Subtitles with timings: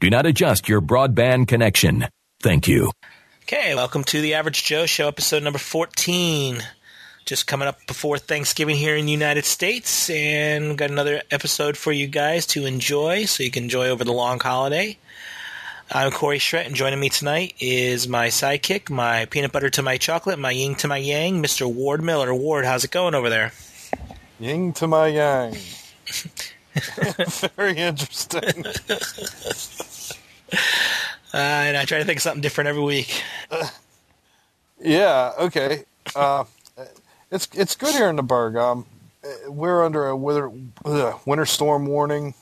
[0.00, 2.06] do not adjust your broadband connection.
[2.42, 2.90] Thank you.
[3.42, 6.62] Okay, welcome to the Average Joe Show, episode number 14.
[7.24, 11.76] Just coming up before Thanksgiving here in the United States, and we've got another episode
[11.76, 14.98] for you guys to enjoy so you can enjoy over the long holiday.
[15.90, 19.96] I'm Corey Schredt, and joining me tonight is my sidekick, my peanut butter to my
[19.96, 21.72] chocolate, my yin to my yang, Mr.
[21.72, 22.34] Ward Miller.
[22.34, 23.52] Ward, how's it going over there?
[24.40, 25.56] Ying to my yang.
[27.56, 28.64] Very interesting.
[31.34, 33.22] Uh, and I try to think of something different every week.
[34.80, 35.32] Yeah.
[35.38, 35.84] Okay.
[36.14, 36.44] Uh,
[37.30, 38.56] it's it's good here in the Burgh.
[38.56, 38.86] Um,
[39.48, 40.50] we're under a winter
[40.84, 42.32] uh, winter storm warning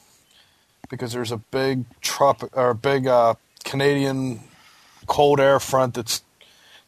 [0.90, 4.40] because there's a big tropic or a big uh, Canadian
[5.06, 6.22] cold air front that's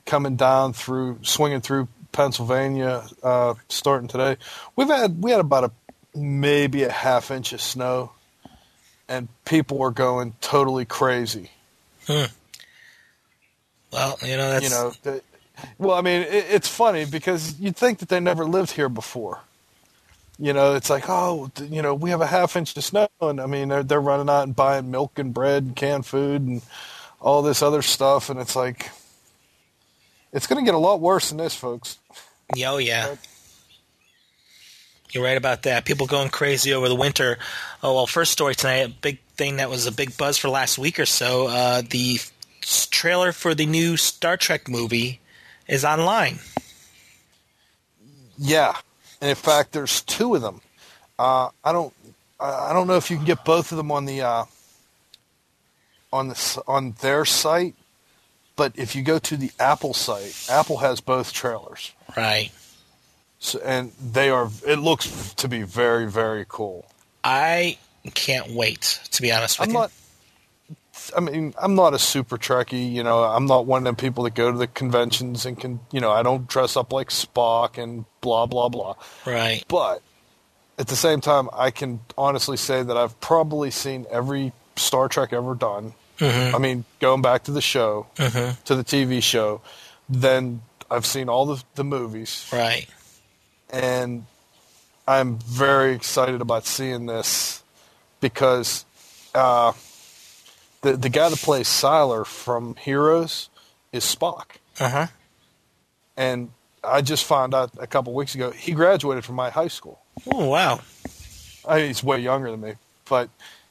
[0.05, 4.37] coming down through, swinging through Pennsylvania, uh, starting today.
[4.77, 5.71] We've had we had about a
[6.17, 8.13] maybe a half inch of snow,
[9.09, 11.51] and people were going totally crazy.
[12.07, 12.25] Hmm.
[13.93, 15.23] Well, you know that's You know, the,
[15.79, 19.41] well, I mean, it, it's funny because you'd think that they never lived here before.
[20.39, 23.41] You know, it's like, oh, you know, we have a half inch of snow, and
[23.41, 26.63] I mean, they're they're running out and buying milk and bread and canned food and
[27.21, 28.91] all this other stuff, and it's like,
[30.33, 31.99] it's going to get a lot worse than this, folks.
[32.65, 33.17] Oh yeah.
[35.13, 35.85] You're right about that.
[35.85, 37.39] People going crazy over the winter.
[37.83, 38.87] Oh well, first story tonight.
[38.87, 41.47] A big thing that was a big buzz for last week or so.
[41.49, 42.19] Uh, the
[42.91, 45.21] trailer for the new Star Trek movie
[45.69, 46.39] is online.
[48.39, 48.77] Yeah,
[49.21, 50.61] and in fact, there's two of them.
[51.19, 51.95] Uh, I don't,
[52.39, 54.45] I don't know if you can get both of them on the uh,
[56.13, 57.75] on the on their site,
[58.57, 62.51] but if you go to the Apple site, Apple has both trailers, Right.
[63.47, 64.51] So, and they are.
[64.67, 66.87] It looks to be very very cool.
[67.23, 67.79] I
[68.15, 69.01] can't wait.
[69.13, 69.81] To be honest with I'm you.
[69.81, 69.93] not.
[71.17, 72.93] I mean, I'm not a super Trekkie.
[72.93, 75.81] You know, I'm not one of them people that go to the conventions and can.
[75.93, 78.95] You know, I don't dress up like Spock and blah blah blah.
[79.25, 79.65] right.
[79.69, 80.03] But
[80.79, 85.33] at the same time, I can honestly say that I've probably seen every Star Trek
[85.33, 85.95] ever done.
[86.19, 86.57] Mm-hmm.
[86.57, 88.61] I mean, going back to the show, mm-hmm.
[88.65, 89.61] to the TV show,
[90.09, 92.87] then I've seen all the, the movies, Right.
[93.71, 94.27] And
[95.09, 97.63] I'm very excited about seeing this
[98.21, 98.85] because
[99.35, 99.73] uh,
[100.83, 103.49] the the guy that plays Sylar from Heroes
[103.93, 105.07] is Spock, Uh huh.
[106.17, 106.51] and
[106.85, 110.01] I just found out a couple weeks ago he graduated from my high school.
[110.31, 110.81] Oh wow.
[111.69, 112.75] I mean, he's way younger than me,
[113.09, 113.29] but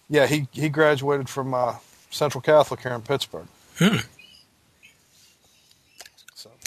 [0.09, 1.75] yeah, he he graduated from uh,
[2.11, 3.47] Central Catholic here in Pittsburgh.
[3.77, 3.89] So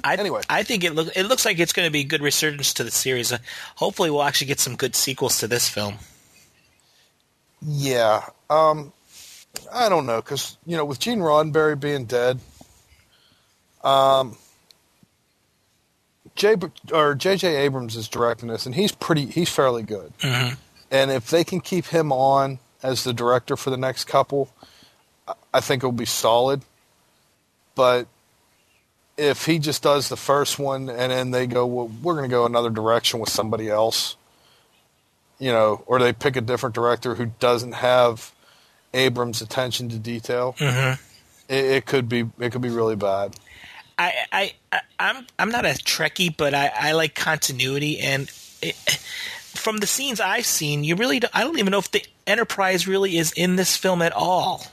[0.04, 2.22] I, anyway, I think it look it looks like it's going to be a good
[2.22, 3.32] resurgence to the series.
[3.32, 3.38] Uh,
[3.76, 5.96] hopefully, we'll actually get some good sequels to this film.
[7.60, 8.92] yeah, um,
[9.72, 12.38] I don't know because you know with Gene Roddenberry being dead,
[13.82, 14.36] um,
[16.36, 16.54] J
[16.92, 17.56] or J.J.
[17.56, 20.12] Abrams is directing this, and he's pretty he's fairly good.
[20.20, 20.56] Mhm.
[20.90, 24.48] And if they can keep him on as the director for the next couple,
[25.52, 26.62] I think it'll be solid.
[27.74, 28.06] But
[29.18, 32.34] if he just does the first one and then they go, well, we're going to
[32.34, 34.16] go another direction with somebody else,
[35.38, 38.32] you know, or they pick a different director who doesn't have
[38.94, 40.98] Abrams' attention to detail, Mhm.
[41.48, 43.34] it, it could be it could be really bad.
[43.98, 48.30] I, I, I I'm I'm not a Trekkie, but I, I like continuity, and
[48.62, 48.74] it,
[49.54, 52.86] from the scenes I've seen, you really don't, I don't even know if the Enterprise
[52.86, 54.64] really is in this film at all.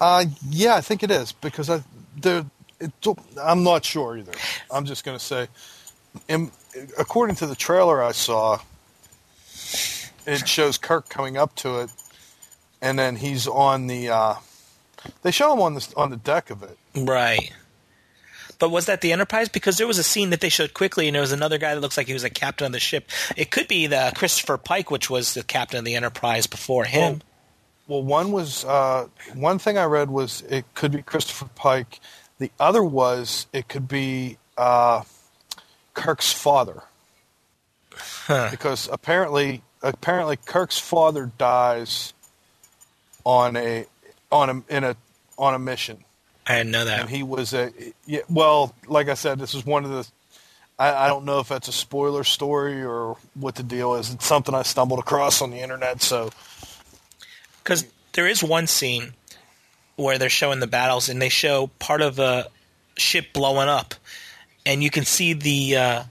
[0.00, 1.82] Uh, yeah, I think it is because I
[2.20, 2.46] the
[2.80, 2.92] it,
[3.40, 4.32] I'm not sure either.
[4.70, 5.48] I'm just going to say,
[6.28, 6.50] in,
[6.98, 8.58] according to the trailer I saw,
[10.26, 11.90] it shows Kirk coming up to it,
[12.80, 14.08] and then he's on the.
[14.08, 14.34] Uh,
[15.22, 16.78] they show him on the on the deck of it.
[16.94, 17.52] Right.
[18.58, 19.48] But was that the Enterprise?
[19.48, 21.80] Because there was a scene that they showed quickly, and there was another guy that
[21.80, 23.08] looks like he was a captain of the ship.
[23.34, 27.12] It could be the Christopher Pike, which was the captain of the Enterprise before him.
[27.12, 27.20] Well,
[27.98, 32.00] one was uh, one thing I read was it could be Christopher Pike.
[32.38, 35.02] The other was it could be uh,
[35.94, 36.82] Kirk's father,
[37.94, 38.48] Huh.
[38.50, 42.14] because apparently apparently Kirk's father dies
[43.24, 43.86] on a
[44.32, 44.96] on a in a
[45.38, 46.04] on a mission.
[46.46, 47.00] I didn't know that.
[47.00, 47.72] and he was a
[48.06, 50.08] yeah, well like i said this is one of the
[50.80, 54.26] I, I don't know if that's a spoiler story or what the deal is it's
[54.26, 56.30] something i stumbled across on the internet so
[57.70, 57.84] Because
[58.14, 59.12] there is one scene
[59.94, 62.48] where they're showing the battles, and they show part of a
[62.96, 63.94] ship blowing up,
[64.66, 66.02] and you can see the uh,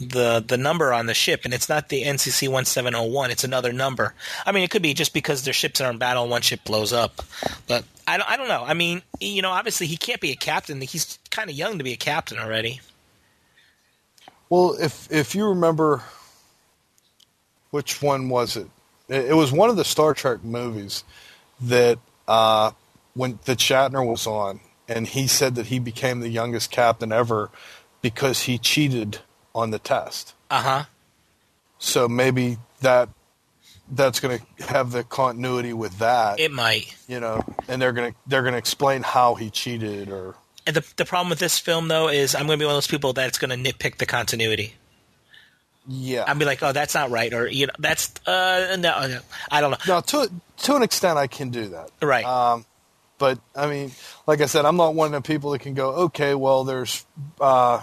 [0.00, 3.30] the the number on the ship, and it's not the NCC one seven zero one.
[3.30, 4.14] It's another number.
[4.46, 6.64] I mean, it could be just because their ships are in battle, and one ship
[6.64, 7.20] blows up.
[7.66, 8.64] But I don't, I don't know.
[8.64, 10.80] I mean, you know, obviously he can't be a captain.
[10.80, 12.80] He's kind of young to be a captain already.
[14.48, 16.02] well if if you remember
[17.72, 18.68] which one was it
[19.08, 21.04] it, it was one of the star trek movies
[21.60, 22.70] that uh
[23.14, 27.50] when that shatner was on and he said that he became the youngest captain ever
[28.02, 29.18] because he cheated
[29.54, 30.84] on the test Uh huh.
[31.78, 33.08] so maybe that
[33.90, 36.94] that's going to have the continuity with that It might.
[37.08, 40.34] you know and they're going to they're going to explain how he cheated or
[40.66, 42.76] And the the problem with this film though is I'm going to be one of
[42.76, 44.74] those people that's going to nitpick the continuity.
[45.88, 49.20] Yeah I'd be like, oh, that's not right, or you know, that's uh, no, no,
[49.50, 49.78] I don't know.
[49.88, 52.24] now to to an extent i can do that Right.
[52.24, 52.64] um
[53.18, 53.92] but i mean
[54.26, 57.06] like i said i'm not one of the people that can go okay well there's
[57.40, 57.80] uh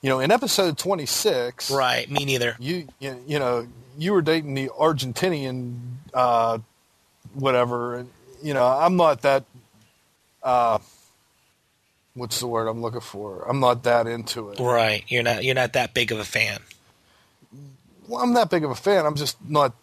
[0.00, 2.10] you know in episode 26 right.
[2.10, 2.56] Me neither.
[2.58, 3.66] you you, you know
[3.98, 5.76] you were dating the argentinian
[6.14, 6.58] uh
[7.34, 8.10] whatever and
[8.42, 9.44] you know i'm not that
[10.42, 10.78] uh
[12.14, 15.04] what's the word i'm looking for i'm not that into it Right.
[15.08, 15.44] You're not.
[15.44, 16.60] You're not that big of a fan.
[18.08, 19.06] Well, I'm that big of a fan.
[19.06, 19.74] I'm just not,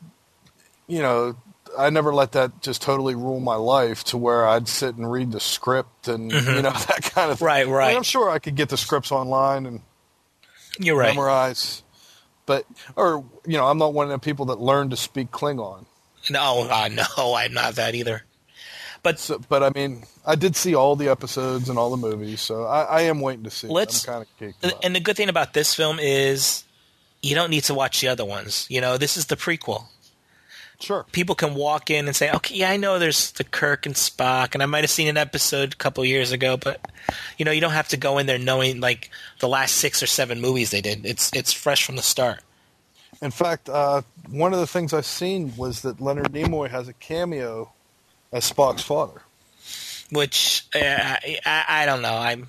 [0.88, 1.36] you know,
[1.77, 5.31] I never let that just totally rule my life to where I'd sit and read
[5.31, 7.45] the script and you know that kind of thing.
[7.45, 7.45] Mm-hmm.
[7.45, 7.95] Right, I mean, right.
[7.95, 9.81] I'm sure I could get the scripts online and
[10.80, 11.10] You're right.
[11.10, 11.83] memorize,
[12.45, 15.86] but or you know, I'm not one of the people that learn to speak Klingon.
[16.30, 18.24] No, uh, no, I'm not that either.
[19.04, 22.42] But So, but I mean, I did see all the episodes and all the movies,
[22.42, 23.68] so I, I am waiting to see.
[23.68, 26.63] Let's- kind of and the good thing about this film is
[27.25, 28.68] you don't need to watch the other ones.
[28.69, 29.86] You know, this is the prequel.
[30.80, 31.06] Sure.
[31.12, 34.54] People can walk in and say, "Okay, yeah, I know there's the Kirk and Spock,
[34.54, 36.80] and I might have seen an episode a couple years ago, but
[37.38, 40.07] you know, you don't have to go in there knowing like the last six or
[40.07, 41.06] seven movies they did.
[41.06, 42.42] It's it's fresh from the start."
[43.22, 46.94] In fact, uh, one of the things I've seen was that Leonard Nimoy has a
[46.94, 47.71] cameo
[48.31, 49.21] as Spock's father.
[50.12, 52.16] which uh, I, I I don't know.
[52.16, 52.48] I'm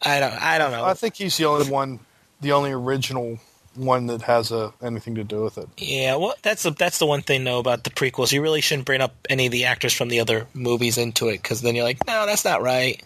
[0.00, 0.84] I don't I don't know.
[0.84, 1.98] I think he's the only one,
[2.44, 3.38] the only original
[3.74, 5.68] one that has a, anything to do with it.
[5.78, 8.30] yeah, well, that's the that's the one thing though about the prequels.
[8.30, 11.42] You really shouldn't bring up any of the actors from the other movies into it
[11.42, 13.02] because then you're like, no, that's not right.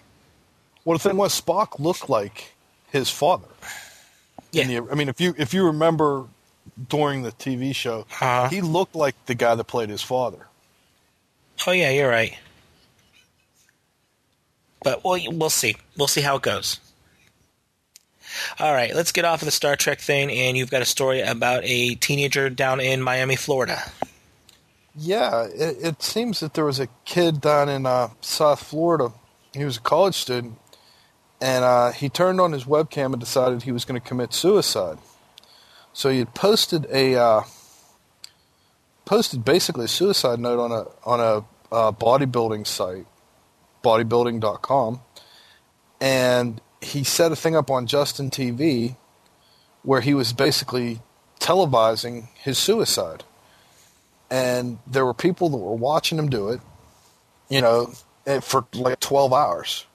[0.84, 2.52] Well, the thing was, Spock looked like
[2.92, 3.48] his father.
[4.52, 6.26] Yeah, the- I mean, if you if you remember
[6.90, 8.48] during the TV show, Uh-huh.
[8.50, 10.46] he looked like the guy that played his father.
[11.66, 12.36] oh yeah, you're right.
[14.82, 15.76] But we'll we'll see.
[15.96, 16.78] We'll see how it goes.
[18.58, 21.20] All right, let's get off of the Star Trek thing, and you've got a story
[21.20, 23.82] about a teenager down in Miami, Florida.
[24.94, 29.12] Yeah, it, it seems that there was a kid down in uh, South Florida.
[29.54, 30.58] He was a college student,
[31.40, 34.98] and uh, he turned on his webcam and decided he was going to commit suicide.
[35.92, 37.42] So he had posted a uh,
[39.04, 43.06] posted basically a suicide note on a on a uh, bodybuilding site,
[43.82, 45.00] bodybuilding.com,
[46.00, 48.96] and he set a thing up on Justin TV
[49.82, 51.00] where he was basically
[51.40, 53.24] televising his suicide
[54.30, 56.60] and there were people that were watching him do it,
[57.48, 57.92] you know,
[58.26, 59.86] eh, for like 12 hours.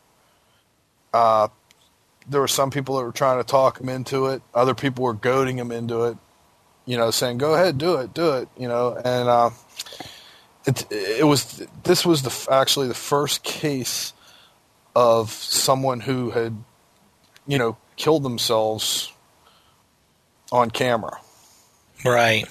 [1.13, 1.49] Uh,
[2.27, 4.41] there were some people that were trying to talk him into it.
[4.53, 6.17] Other people were goading him into it,
[6.85, 8.95] you know, saying, "Go ahead, do it, do it," you know.
[8.95, 9.49] And uh,
[10.65, 14.13] it it was this was the actually the first case
[14.95, 16.55] of someone who had,
[17.47, 19.11] you know, kill themselves
[20.51, 21.17] on camera.
[22.05, 22.45] Right.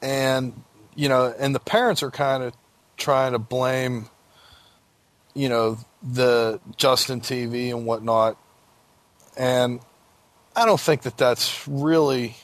[0.00, 0.52] and
[0.94, 2.54] you know and the parents are kind of
[2.96, 4.08] trying to blame
[5.34, 8.36] you know the justin tv and whatnot
[9.36, 9.80] and
[10.54, 12.36] i don't think that that's really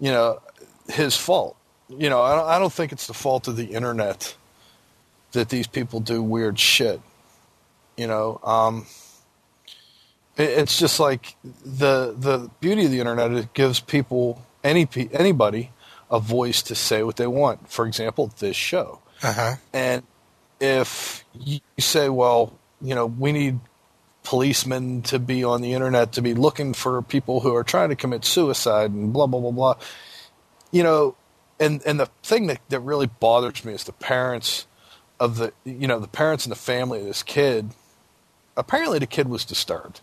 [0.00, 0.40] you know
[0.88, 1.56] his fault
[1.88, 4.34] you know I don't think it's the fault of the internet
[5.32, 7.00] that these people do weird shit
[7.96, 8.86] you know um
[10.36, 15.70] it- it's just like the the beauty of the internet it gives people any anybody
[16.10, 17.68] a voice to say what they want.
[17.70, 19.00] For example, this show.
[19.22, 19.54] Uh huh.
[19.72, 20.02] And
[20.60, 23.58] if you say, well, you know, we need
[24.22, 27.96] policemen to be on the internet to be looking for people who are trying to
[27.96, 29.74] commit suicide and blah blah blah blah,
[30.70, 31.16] you know,
[31.60, 34.66] and and the thing that, that really bothers me is the parents
[35.20, 37.70] of the you know the parents and the family of this kid.
[38.56, 40.00] Apparently, the kid was disturbed.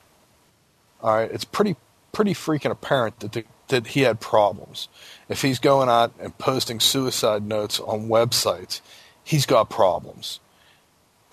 [1.01, 1.75] All right, it's pretty
[2.11, 4.89] pretty freaking apparent that the, that he had problems.
[5.29, 8.81] If he's going out and posting suicide notes on websites,
[9.23, 10.39] he's got problems.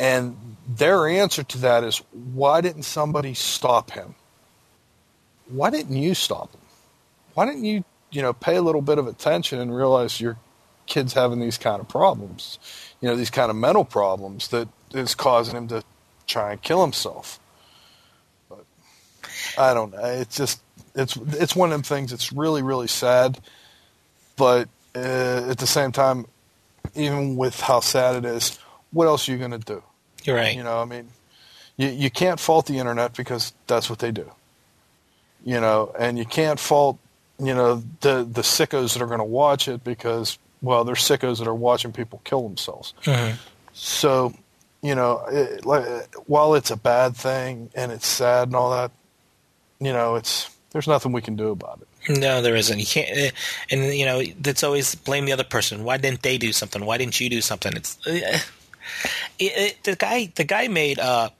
[0.00, 4.14] And their answer to that is, why didn't somebody stop him?
[5.48, 6.60] Why didn't you stop him?
[7.34, 10.36] Why didn't you, you know, pay a little bit of attention and realize your
[10.86, 12.58] kid's having these kind of problems,
[13.00, 15.82] you know, these kind of mental problems that is causing him to
[16.28, 17.40] try and kill himself?
[18.48, 18.64] But
[19.58, 20.04] I don't know.
[20.04, 20.60] It's just
[20.94, 22.12] it's it's one of them things.
[22.12, 23.38] It's really really sad,
[24.36, 26.26] but uh, at the same time,
[26.94, 28.58] even with how sad it is,
[28.92, 29.82] what else are you going to do?
[30.24, 30.54] You're right.
[30.54, 31.08] You know, I mean,
[31.76, 34.30] you you can't fault the internet because that's what they do.
[35.44, 36.98] You know, and you can't fault
[37.40, 41.38] you know the the sickos that are going to watch it because well, they're sickos
[41.38, 42.94] that are watching people kill themselves.
[43.04, 43.36] Mm-hmm.
[43.72, 44.34] So,
[44.82, 48.90] you know, it, like, while it's a bad thing and it's sad and all that,
[49.80, 52.18] you know, it's there's nothing we can do about it.
[52.18, 52.78] No, there isn't.
[52.78, 53.30] You can't, eh,
[53.70, 55.84] and you know that's always blame the other person.
[55.84, 56.84] Why didn't they do something?
[56.84, 57.74] Why didn't you do something?
[57.74, 58.42] It's it,
[59.38, 60.32] it, the guy.
[60.34, 61.30] The guy made uh,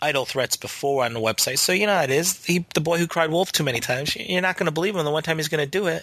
[0.00, 2.44] idle threats before on the website, so you know how it is.
[2.44, 4.14] He, the boy who cried wolf too many times.
[4.16, 6.02] You're not going to believe him the one time he's going to do it.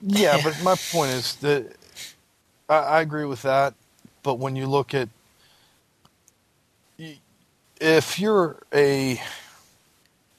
[0.00, 1.74] Yeah, but my point is that
[2.68, 3.74] I, I agree with that.
[4.26, 5.08] But when you look at
[7.80, 9.22] if you're a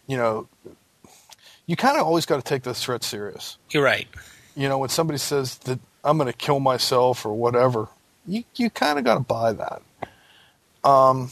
[0.08, 0.50] you know
[1.68, 3.58] you kind of always got to take those threats serious.
[3.70, 4.10] You're right.
[4.58, 7.88] You know, when somebody says that I'm going to kill myself or whatever,
[8.26, 9.82] you you kind of got to buy that.
[10.84, 11.32] Um.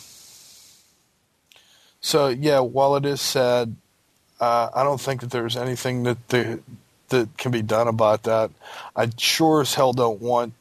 [1.99, 3.75] So yeah, while it is sad,
[4.39, 6.61] uh, I don't think that there's anything that the
[7.09, 8.49] that can be done about that.
[8.95, 10.53] I sure as hell don't want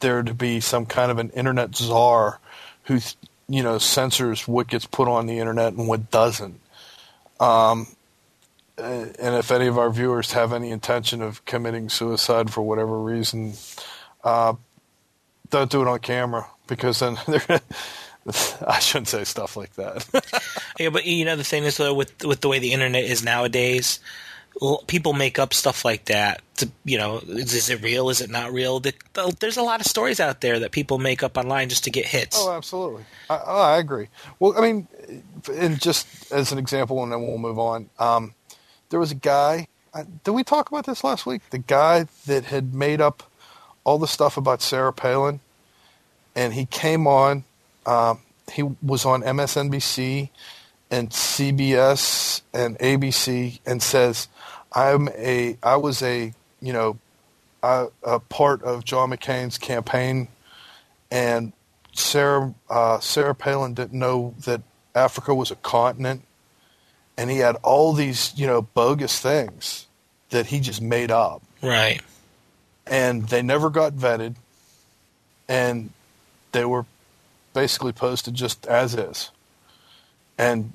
[0.00, 2.40] there to be some kind of an internet czar
[2.84, 2.98] who
[3.48, 6.60] you know censors what gets put on the internet and what doesn't.
[7.40, 7.86] Um,
[8.76, 13.54] and if any of our viewers have any intention of committing suicide for whatever reason,
[14.22, 14.54] uh,
[15.50, 17.18] don't do it on camera because then.
[18.66, 20.06] I shouldn't say stuff like that.
[20.78, 23.22] yeah, but you know the thing is though with with the way the internet is
[23.22, 24.00] nowadays,
[24.86, 26.42] people make up stuff like that.
[26.56, 28.08] To, you know, is, is, it real?
[28.10, 28.80] Is it not real?
[28.80, 32.06] There's a lot of stories out there that people make up online just to get
[32.06, 32.36] hits.
[32.38, 33.04] Oh, absolutely.
[33.30, 34.08] I, oh, I agree.
[34.38, 34.88] Well, I mean,
[35.52, 37.90] and just as an example, and then we'll move on.
[37.98, 38.34] Um,
[38.90, 39.68] there was a guy.
[40.24, 41.42] Did we talk about this last week?
[41.50, 43.30] The guy that had made up
[43.84, 45.40] all the stuff about Sarah Palin,
[46.34, 47.44] and he came on.
[47.86, 48.20] Um,
[48.52, 50.30] he was on MSNBC
[50.90, 54.28] and CBS and ABC and says,
[54.78, 56.98] "I'm a I was a you know
[57.64, 60.28] a, a part of John McCain's campaign,
[61.10, 61.52] and
[61.92, 64.62] Sarah uh, Sarah Palin didn't know that
[64.94, 66.22] Africa was a continent,
[67.16, 69.86] and he had all these you know bogus things
[70.30, 71.42] that he just made up.
[71.60, 72.00] Right.
[72.86, 74.36] And they never got vetted,
[75.48, 75.90] and
[76.52, 76.86] they were
[77.52, 79.30] basically posted just as is.
[80.38, 80.72] And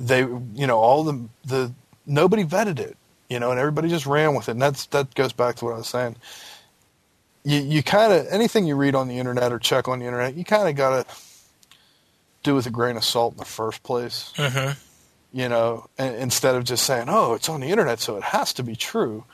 [0.00, 1.72] they you know all the the
[2.06, 2.96] nobody vetted it
[3.28, 5.74] you know and everybody just ran with it and that's that goes back to what
[5.74, 6.16] i was saying
[7.44, 10.34] you you kind of anything you read on the internet or check on the internet
[10.34, 11.14] you kind of got to
[12.42, 14.72] do with a grain of salt in the first place mm-hmm.
[15.32, 18.62] you know instead of just saying oh it's on the internet so it has to
[18.62, 19.24] be true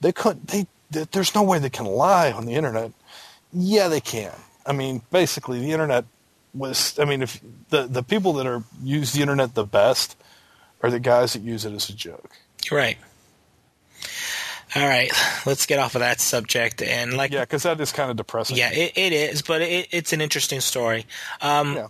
[0.00, 2.92] they couldn't they there's no way they can lie on the internet
[3.52, 4.32] yeah they can
[4.66, 6.04] i mean basically the internet
[6.54, 10.16] was I mean if the the people that are use the internet the best
[10.82, 12.30] are the guys that use it as a joke.
[12.70, 12.98] Right.
[14.76, 15.10] All right,
[15.46, 18.56] let's get off of that subject and like yeah, because that is kind of depressing.
[18.56, 21.06] Yeah, it, it is, but it, it's an interesting story.
[21.40, 21.88] Um, yeah.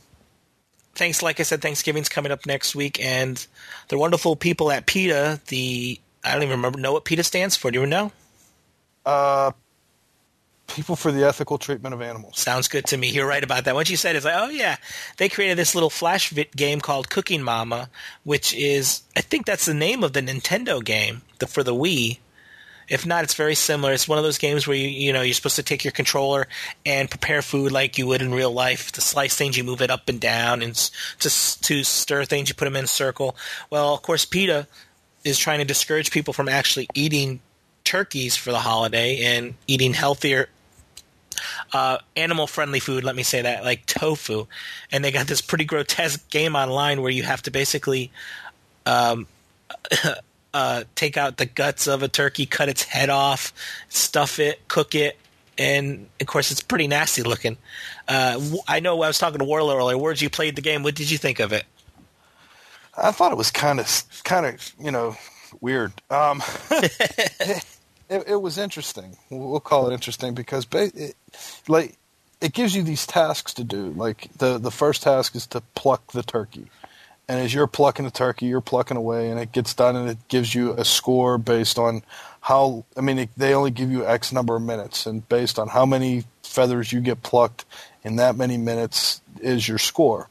[0.95, 3.47] Thanks, like I said, Thanksgiving's coming up next week, and
[3.89, 5.41] the wonderful people at PETA.
[5.49, 7.71] The I don't even remember know what PETA stands for.
[7.71, 8.13] Do you know?
[9.05, 9.53] Uh,
[10.75, 12.39] people for the ethical treatment of animals.
[12.39, 13.09] Sounds good to me.
[13.11, 13.75] You're right about that.
[13.75, 14.77] Once you said it's like, oh yeah,
[15.19, 17.91] they created this little flash game called Cooking Mama,
[18.25, 22.19] which is I think that's the name of the Nintendo game the, for the Wii.
[22.91, 23.95] If not, it's very similar.
[23.95, 26.49] It's one of those games where you you know you're supposed to take your controller
[26.85, 28.93] and prepare food like you would in real life.
[28.93, 30.75] To slice things, you move it up and down, and
[31.21, 31.31] to
[31.63, 33.37] to stir things, you put them in a circle.
[33.71, 34.67] Well, of course, PETA
[35.25, 37.41] is trying to discourage people from actually eating
[37.85, 40.49] turkeys for the holiday and eating healthier
[41.73, 44.47] uh, animal friendly food, let me say that, like tofu.
[44.91, 48.11] And they got this pretty grotesque game online where you have to basically
[48.87, 49.27] um,
[50.53, 53.53] uh, take out the guts of a turkey, cut its head off,
[53.89, 55.17] stuff it, cook it,
[55.59, 57.57] and of course it's pretty nasty looking.
[58.09, 59.99] Uh, I know I was talking to Warlord earlier.
[59.99, 60.83] Words you played the game.
[60.83, 61.65] What did you think of it?
[62.97, 65.17] I thought it was kind of, kind of, you know,
[65.61, 65.93] weird.
[66.11, 67.65] Um, it,
[68.09, 69.17] it, was interesting.
[69.31, 71.15] We'll call it interesting because, it,
[71.69, 71.97] like,
[72.41, 73.91] it gives you these tasks to do.
[73.91, 76.67] Like the the first task is to pluck the turkey,
[77.31, 80.19] and as you're plucking the turkey, you're plucking away, and it gets done, and it
[80.27, 82.03] gives you a score based on
[82.41, 82.85] how.
[82.97, 85.87] I mean, it, they only give you X number of minutes, and based on how
[85.87, 87.65] many feathers you get plucked
[88.03, 90.29] in that many minutes is your score.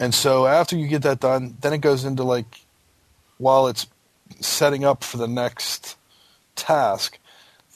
[0.00, 2.62] And so after you get that done, then it goes into like
[3.38, 3.86] while it's
[4.40, 5.96] setting up for the next
[6.56, 7.16] task,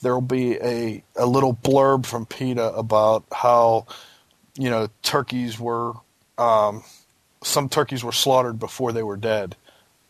[0.01, 3.85] there'll be a, a little blurb from PETA about how,
[4.57, 5.93] you know, turkeys were,
[6.37, 6.83] um,
[7.43, 9.55] some turkeys were slaughtered before they were dead.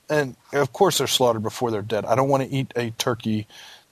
[0.10, 2.06] And of course they're slaughtered before they're dead.
[2.06, 3.48] I don't want to eat a turkey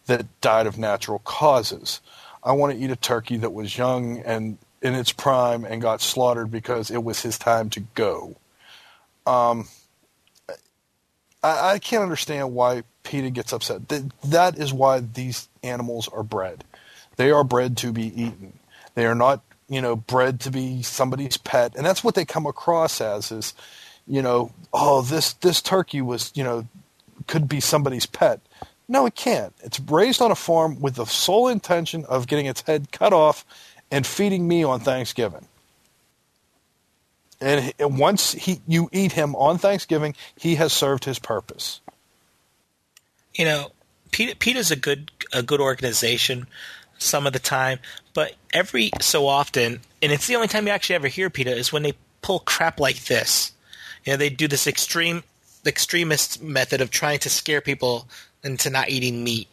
[0.05, 1.99] that died of natural causes.
[2.43, 5.99] I want to eat a turkey that was young and in its prime and got
[5.99, 8.35] slaughtered because it was his time to go.
[9.25, 9.67] Um,
[11.43, 13.87] I, I can't understand why PETA gets upset.
[13.89, 16.63] That, that is why these animals are bred.
[17.15, 18.59] They are bred to be eaten.
[18.93, 21.75] They are not, you know, bred to be somebody's pet.
[21.75, 23.53] And that's what they come across as is,
[24.07, 26.67] you know, oh, this, this turkey was, you know,
[27.27, 28.39] could be somebody's pet.
[28.87, 29.53] No, it can't.
[29.63, 33.45] It's raised on a farm with the sole intention of getting its head cut off
[33.89, 35.47] and feeding me on Thanksgiving.
[37.41, 41.81] And once he, you eat him on Thanksgiving, he has served his purpose.
[43.33, 43.71] You know,
[44.11, 46.47] PETA, is a good a good organization
[46.97, 47.79] some of the time,
[48.13, 51.71] but every so often, and it's the only time you actually ever hear PETA is
[51.71, 53.51] when they pull crap like this.
[54.05, 55.23] You know, they do this extreme
[55.65, 58.07] extremist method of trying to scare people
[58.43, 59.47] into not eating meat.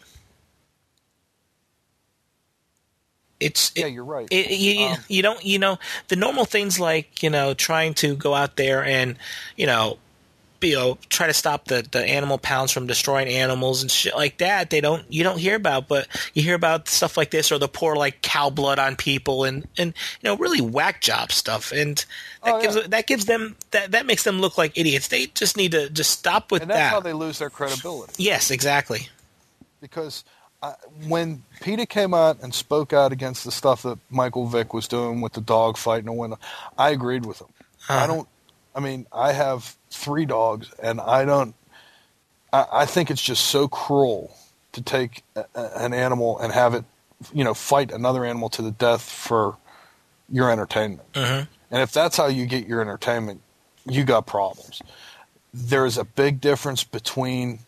[3.41, 4.29] It's yeah, you're right.
[4.31, 5.78] It, you, um, you don't you know
[6.09, 9.17] the normal things like you know trying to go out there and
[9.57, 9.99] you know
[10.63, 14.39] you know try to stop the, the animal pounds from destroying animals and shit like
[14.39, 17.59] that they don't you don't hear about but you hear about stuff like this or
[17.59, 21.73] the pour like cow blood on people and and you know really whack job stuff
[21.73, 22.05] and
[22.45, 22.83] that oh, gives yeah.
[22.89, 26.11] that gives them that that makes them look like idiots they just need to just
[26.11, 29.09] stop with and that's that how they lose their credibility yes exactly
[29.81, 30.25] because
[31.07, 35.21] when PETA came out and spoke out against the stuff that Michael Vick was doing
[35.21, 36.41] with the dog fight and whatnot,
[36.79, 37.49] I agreed with him.
[37.89, 38.05] Uh-huh.
[38.05, 38.29] I don't.
[38.75, 41.55] I mean, I have three dogs, and I don't.
[42.52, 44.35] I, I think it's just so cruel
[44.73, 46.85] to take a, an animal and have it,
[47.33, 49.57] you know, fight another animal to the death for
[50.31, 51.09] your entertainment.
[51.15, 51.45] Uh-huh.
[51.71, 53.41] And if that's how you get your entertainment,
[53.87, 54.83] you got problems.
[55.55, 57.61] There's a big difference between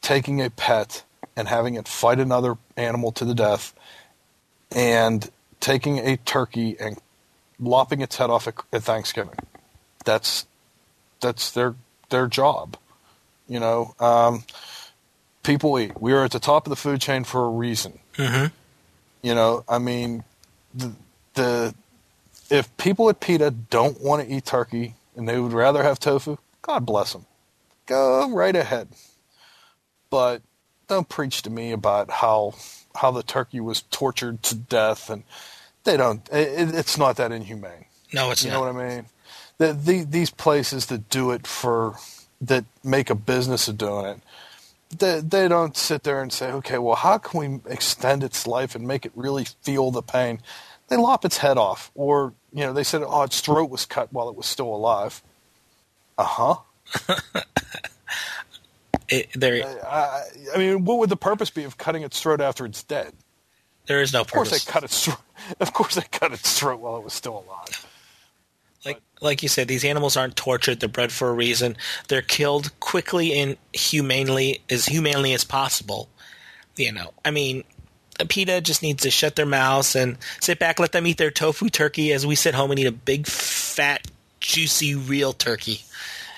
[0.00, 1.04] taking a pet
[1.36, 3.74] and having it fight another animal to the death
[4.70, 5.30] and
[5.60, 6.98] taking a turkey and
[7.58, 9.34] lopping its head off at, at Thanksgiving.
[10.04, 10.46] That's
[11.24, 11.74] that's their
[12.10, 12.76] their job.
[13.48, 14.44] You know, um,
[15.42, 16.00] people eat.
[16.00, 17.98] We are at the top of the food chain for a reason.
[18.16, 18.46] Mm-hmm.
[19.22, 20.24] You know, I mean,
[20.74, 20.92] the,
[21.34, 21.74] the
[22.50, 26.38] if people at PETA don't want to eat turkey and they would rather have tofu,
[26.62, 27.26] God bless them.
[27.86, 28.88] Go right ahead.
[30.10, 30.42] But
[30.88, 32.54] don't preach to me about how
[32.94, 35.24] how the turkey was tortured to death, and
[35.84, 36.26] they don't.
[36.32, 37.86] It, it's not that inhumane.
[38.12, 38.58] No, it's you not.
[38.58, 39.06] You know what I mean?
[39.58, 41.96] The, the, these places that do it for
[42.40, 44.20] that make a business of doing it,
[44.98, 48.74] they, they don't sit there and say, okay, well, how can we extend its life
[48.74, 50.40] and make it really feel the pain?
[50.88, 54.12] They lop its head off, or you know, they said, oh, its throat was cut
[54.12, 55.22] while it was still alive.
[56.18, 56.56] Uh huh.
[59.08, 60.22] It, there, I,
[60.54, 63.12] I, mean, what would the purpose be of cutting its throat after it's dead?
[63.86, 64.30] There is no purpose.
[64.30, 65.18] Of course, they cut its throat.
[65.60, 67.86] Of course, they cut its throat while it was still alive.
[68.84, 70.80] Like, like you said, these animals aren't tortured.
[70.80, 71.76] They're bred for a reason.
[72.08, 76.08] They're killed quickly and humanely, as humanely as possible.
[76.76, 77.64] You know, I mean,
[78.28, 81.68] PETA just needs to shut their mouths and sit back, let them eat their tofu
[81.68, 84.06] turkey as we sit home and eat a big, fat,
[84.40, 85.82] juicy, real turkey.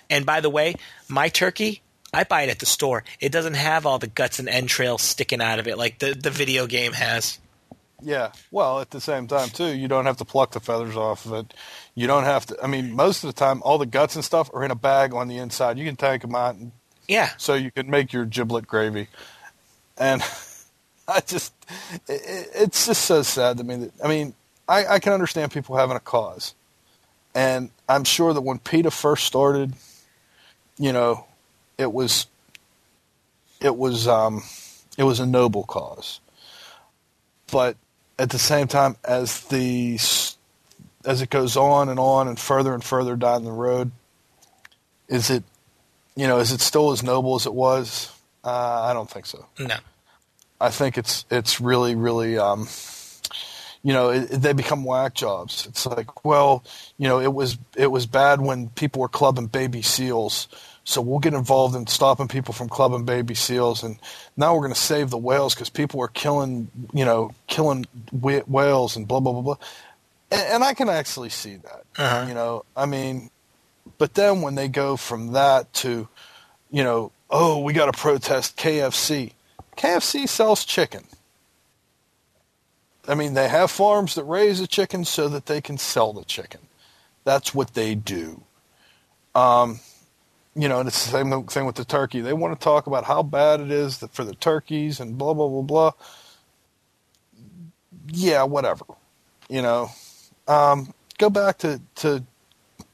[0.09, 0.77] And by the way,
[1.09, 1.83] my turkey
[2.17, 3.05] I buy it at the store.
[3.21, 6.31] It doesn't have all the guts and entrails sticking out of it like the, the
[6.31, 7.39] video game has.
[8.07, 8.31] Yeah.
[8.53, 11.33] Well, at the same time, too, you don't have to pluck the feathers off of
[11.33, 11.53] it.
[11.97, 12.57] You don't have to.
[12.63, 15.13] I mean, most of the time, all the guts and stuff are in a bag
[15.13, 15.77] on the inside.
[15.77, 16.55] You can take them out.
[16.55, 16.71] And,
[17.09, 17.31] yeah.
[17.37, 19.09] So you can make your giblet gravy.
[19.99, 20.23] And
[21.09, 21.53] I just,
[22.07, 24.35] it, it's just so sad to me that, I mean,
[24.69, 26.55] I, I can understand people having a cause.
[27.35, 29.73] And I'm sure that when PETA first started,
[30.79, 31.27] you know,
[31.77, 32.29] it was
[33.61, 34.45] it was um,
[34.97, 36.21] it was a noble cause.
[37.51, 37.77] But
[38.19, 39.99] at the same time, as the
[41.05, 43.93] as it goes on and on and further and further down the road,
[45.09, 45.45] is it
[46.15, 48.13] you know is it still as noble as it was?
[48.45, 49.47] Uh, I don't think so.
[49.59, 49.77] No.
[50.61, 52.69] I think it's it's really really um,
[53.83, 55.67] you know it, they become whack jobs.
[55.67, 56.65] It's like well
[56.97, 60.49] you know it was it was bad when people were clubbing baby seals,
[60.89, 63.99] so we'll get involved in stopping people from clubbing baby seals, and
[64.37, 68.97] now we're going to save the whales because people are killing you know killing whales
[68.97, 69.57] and blah blah blah blah.
[70.31, 71.85] And, and I can actually see that.
[71.99, 72.27] Uh-huh.
[72.29, 73.31] You know I mean,
[73.99, 76.09] but then when they go from that to
[76.71, 79.33] you know oh we got to protest KFC
[79.77, 81.05] KFC sells chicken.
[83.09, 86.25] I mean, they have farms that raise the chicken so that they can sell the
[86.25, 86.61] chicken.
[87.25, 88.43] That's what they do.
[89.35, 89.81] Um,
[90.57, 92.21] you know, and it's the same thing with the turkey.
[92.21, 95.49] They want to talk about how bad it is for the turkeys and blah blah
[95.49, 95.93] blah blah.
[98.09, 98.85] Yeah, whatever.
[99.49, 99.91] You know,
[100.49, 102.25] um, go back to to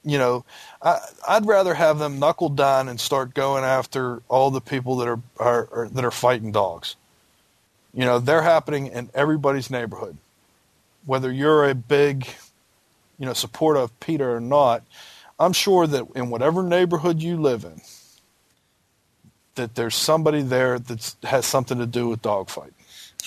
[0.04, 0.44] you know,
[0.82, 0.98] I,
[1.34, 5.20] would rather have them knuckle down and start going after all the people that are,
[5.38, 6.96] are, are, that are fighting dogs.
[7.94, 10.16] You know, they're happening in everybody's neighborhood.
[11.04, 12.26] Whether you're a big,
[13.18, 14.82] you know, supporter of PETA or not,
[15.42, 17.80] I'm sure that in whatever neighborhood you live in,
[19.54, 22.72] that there's somebody there that has something to do with dogfighting.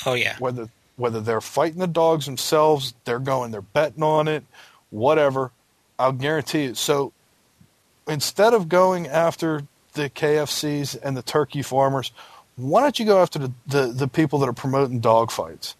[0.05, 0.37] Oh yeah.
[0.39, 4.45] Whether whether they're fighting the dogs themselves, they're going, they're betting on it,
[4.89, 5.51] whatever
[5.99, 6.77] I'll guarantee it.
[6.77, 7.11] So
[8.07, 12.11] instead of going after the KFCs and the turkey farmers,
[12.55, 15.75] why don't you go after the, the, the people that are promoting dog fights?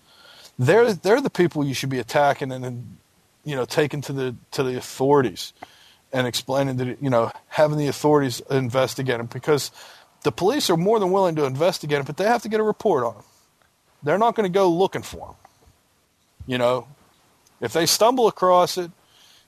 [0.57, 2.97] They're they're the people you should be attacking and then
[3.43, 5.51] you know taking to the to the authorities
[6.13, 9.71] and explaining that you know having the authorities investigate them because
[10.23, 12.63] the police are more than willing to investigate them, but they have to get a
[12.63, 13.23] report on them.
[14.03, 15.35] They're not going to go looking for them.
[16.47, 16.87] You know,
[17.61, 18.91] if they stumble across it,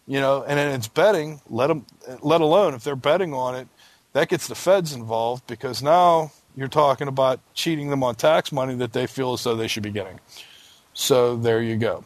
[0.08, 1.42] you know, and it's betting.
[1.50, 1.86] Let them,
[2.22, 3.68] let alone if they're betting on it,
[4.14, 8.76] that gets the feds involved because now you're talking about cheating them on tax money
[8.76, 10.20] that they feel as though they should be getting.
[10.94, 12.04] So there you go.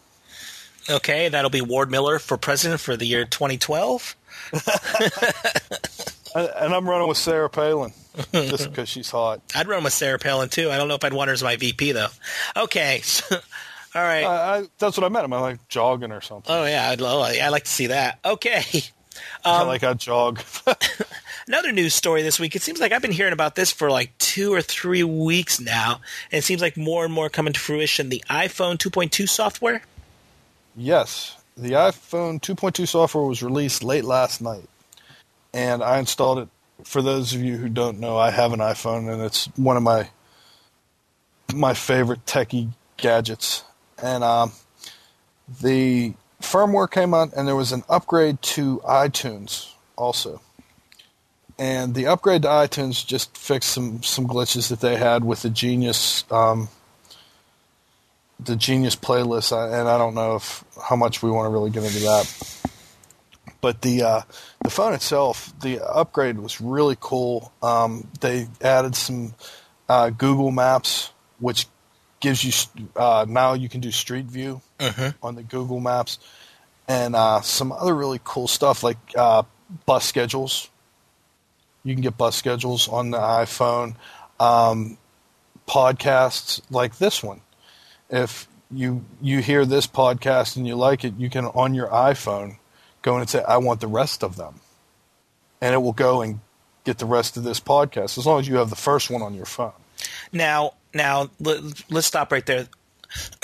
[0.90, 4.16] Okay, that'll be Ward Miller for president for the year 2012.
[6.36, 7.94] and I'm running with Sarah Palin
[8.32, 9.42] just because she's hot.
[9.56, 10.70] I'd run with Sarah Palin too.
[10.70, 12.08] I don't know if I'd want her as my VP though.
[12.56, 13.02] Okay,
[13.32, 13.40] all
[13.96, 14.24] right.
[14.24, 15.24] I, I, that's what I meant.
[15.24, 16.54] Am I like jogging or something?
[16.54, 18.20] Oh yeah, I'd, oh, I'd like to see that.
[18.26, 18.64] Okay.
[19.44, 20.42] Um, like I jog.
[21.48, 22.56] another news story this week.
[22.56, 26.02] It seems like I've been hearing about this for like two or three weeks now,
[26.32, 28.10] and it seems like more and more coming to fruition.
[28.10, 29.82] The iPhone 2.2 software.
[30.76, 34.68] Yes, the iPhone 2.2 software was released late last night,
[35.54, 36.50] and I installed it.
[36.84, 39.84] For those of you who don't know, I have an iPhone, and it's one of
[39.84, 40.10] my
[41.54, 43.64] my favorite techie gadgets
[44.02, 44.52] and um,
[45.62, 50.42] the firmware came out, and there was an upgrade to iTunes also.
[51.60, 55.50] And the upgrade to iTunes just fixed some some glitches that they had with the
[55.50, 56.70] Genius um,
[58.44, 61.84] the Genius playlist, and I don't know if how much we want to really get
[61.84, 62.58] into that.
[63.62, 64.22] But the uh,
[64.64, 67.52] the phone itself, the upgrade was really cool.
[67.62, 69.36] Um, they added some
[69.88, 71.68] uh, Google Maps, which
[72.20, 75.12] gives you uh, now you can do Street View uh-huh.
[75.22, 76.18] on the Google Maps,
[76.88, 79.44] and uh, some other really cool stuff like uh,
[79.86, 80.70] bus schedules.
[81.84, 83.96] You can get bus schedules on the iPhone.
[84.40, 84.98] Um,
[85.68, 87.42] podcasts like this one.
[88.12, 92.58] If you you hear this podcast and you like it, you can on your iPhone
[93.02, 94.60] go in and say, "I want the rest of them,"
[95.60, 96.42] and it will go and
[96.84, 99.34] get the rest of this podcast as long as you have the first one on
[99.34, 99.74] your phone.
[100.32, 101.60] Now, now let,
[101.92, 102.68] us stop right there.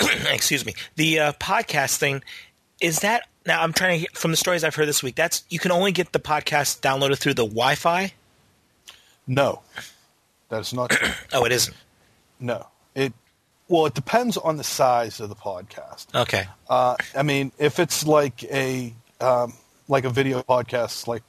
[0.30, 0.74] Excuse me.
[0.96, 2.22] The uh, podcast thing
[2.80, 5.14] is that now I'm trying to from the stories I've heard this week.
[5.14, 8.12] That's you can only get the podcast downloaded through the Wi-Fi.
[9.26, 9.60] No,
[10.48, 10.90] that is not.
[10.90, 11.08] True.
[11.32, 11.76] oh, it isn't.
[12.40, 13.12] No, it.
[13.68, 16.06] Well, it depends on the size of the podcast.
[16.14, 16.46] Okay.
[16.68, 19.52] Uh, I mean, if it's like a um,
[19.88, 21.22] like a video podcast, like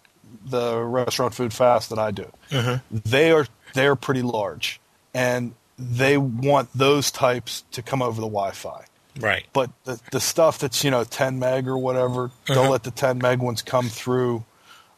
[0.46, 2.98] the restaurant food fast that I do, mm-hmm.
[3.06, 4.80] they are they are pretty large,
[5.14, 8.86] and they want those types to come over the Wi-Fi.
[9.20, 9.46] Right.
[9.52, 12.54] But the the stuff that's you know 10 meg or whatever, uh-huh.
[12.54, 14.46] they'll let the 10 meg ones come through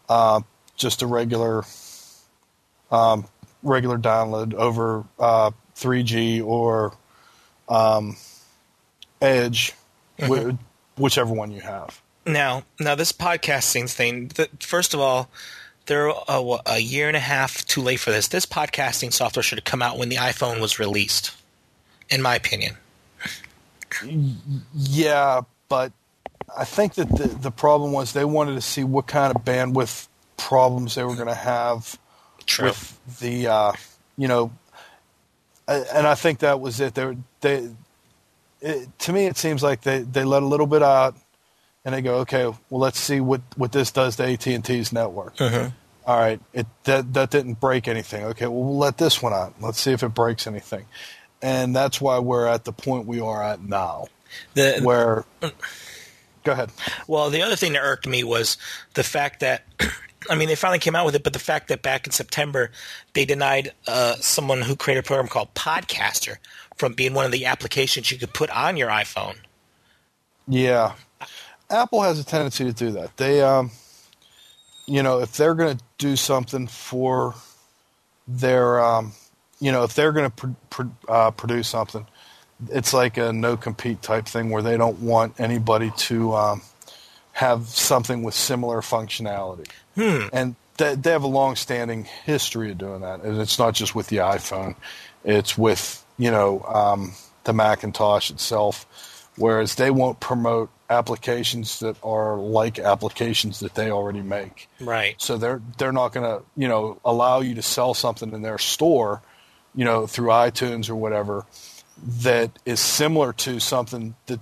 [0.09, 0.41] uh,
[0.75, 1.63] just a regular
[2.91, 3.25] um,
[3.63, 6.93] regular download over uh, 3G or
[7.71, 8.17] um,
[9.21, 9.73] Edge,
[10.19, 10.51] wh-
[10.97, 12.01] whichever one you have.
[12.25, 14.31] Now, now this podcasting thing.
[14.59, 15.29] First of all,
[15.87, 18.27] they're a, a year and a half too late for this.
[18.27, 21.31] This podcasting software should have come out when the iPhone was released,
[22.09, 22.75] in my opinion.
[24.73, 25.91] Yeah, but
[26.55, 30.07] I think that the, the problem was they wanted to see what kind of bandwidth
[30.37, 31.97] problems they were going to have
[32.45, 32.67] True.
[32.67, 33.71] with the, uh,
[34.17, 34.51] you know,
[35.67, 36.93] and I think that was it.
[36.95, 37.69] They, were- they,
[38.61, 41.15] it, to me, it seems like they, they let a little bit out,
[41.83, 44.93] and they go, okay, well, let's see what, what this does to AT and T's
[44.93, 45.39] network.
[46.05, 48.23] All right, it that that didn't break anything.
[48.25, 49.53] Okay, well, we'll let this one out.
[49.61, 50.85] Let's see if it breaks anything,
[51.43, 54.07] and that's why we're at the point we are at now,
[54.55, 55.25] The, where.
[56.43, 56.71] Go ahead.
[57.07, 58.57] Well, the other thing that irked me was
[58.95, 59.63] the fact that,
[60.29, 62.71] I mean, they finally came out with it, but the fact that back in September
[63.13, 66.37] they denied uh, someone who created a program called Podcaster
[66.81, 69.35] from being one of the applications you could put on your iPhone.
[70.47, 70.93] Yeah,
[71.69, 73.15] Apple has a tendency to do that.
[73.17, 73.69] They, um,
[74.87, 77.35] you know, if they're going to do something for
[78.27, 79.13] their, um,
[79.59, 82.07] you know, if they're going to pr- pr- uh, produce something,
[82.69, 86.63] it's like a no compete type thing where they don't want anybody to um,
[87.33, 89.69] have something with similar functionality.
[90.33, 93.21] And they, they have a long standing history of doing that.
[93.21, 94.75] And it's not just with the iPhone,
[95.23, 97.13] it's with, you know, um,
[97.45, 98.85] the Macintosh itself,
[99.37, 104.69] whereas they won't promote applications that are like applications that they already make.
[104.79, 105.15] Right.
[105.17, 108.59] So they're they're not going to you know allow you to sell something in their
[108.59, 109.23] store,
[109.73, 111.43] you know through iTunes or whatever,
[112.21, 114.39] that is similar to something that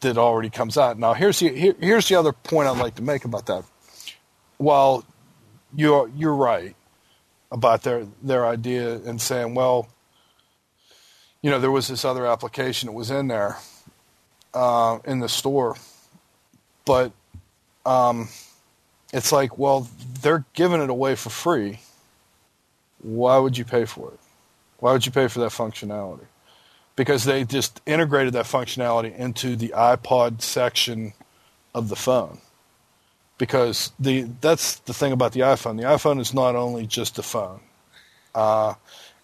[0.00, 0.98] that already comes out.
[0.98, 3.64] Now here's the here, here's the other point I'd like to make about that.
[4.56, 5.04] While
[5.76, 6.74] you're you're right
[7.52, 9.88] about their their idea and saying, well,
[11.44, 13.58] you know, there was this other application that was in there
[14.54, 15.76] uh, in the store,
[16.86, 17.12] but
[17.84, 18.30] um,
[19.12, 19.86] it's like, well,
[20.22, 21.80] they're giving it away for free.
[23.02, 24.20] Why would you pay for it?
[24.78, 26.24] Why would you pay for that functionality?
[26.96, 31.12] Because they just integrated that functionality into the iPod section
[31.74, 32.38] of the phone.
[33.36, 35.76] Because the that's the thing about the iPhone.
[35.76, 37.60] The iPhone is not only just a phone.
[38.34, 38.74] Uh,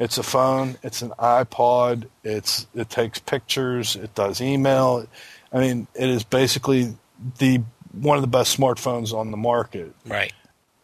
[0.01, 0.79] it's a phone.
[0.83, 2.09] It's an iPod.
[2.25, 3.95] It's it takes pictures.
[3.95, 5.07] It does email.
[5.53, 6.97] I mean, it is basically
[7.39, 9.95] the one of the best smartphones on the market.
[10.07, 10.33] Right.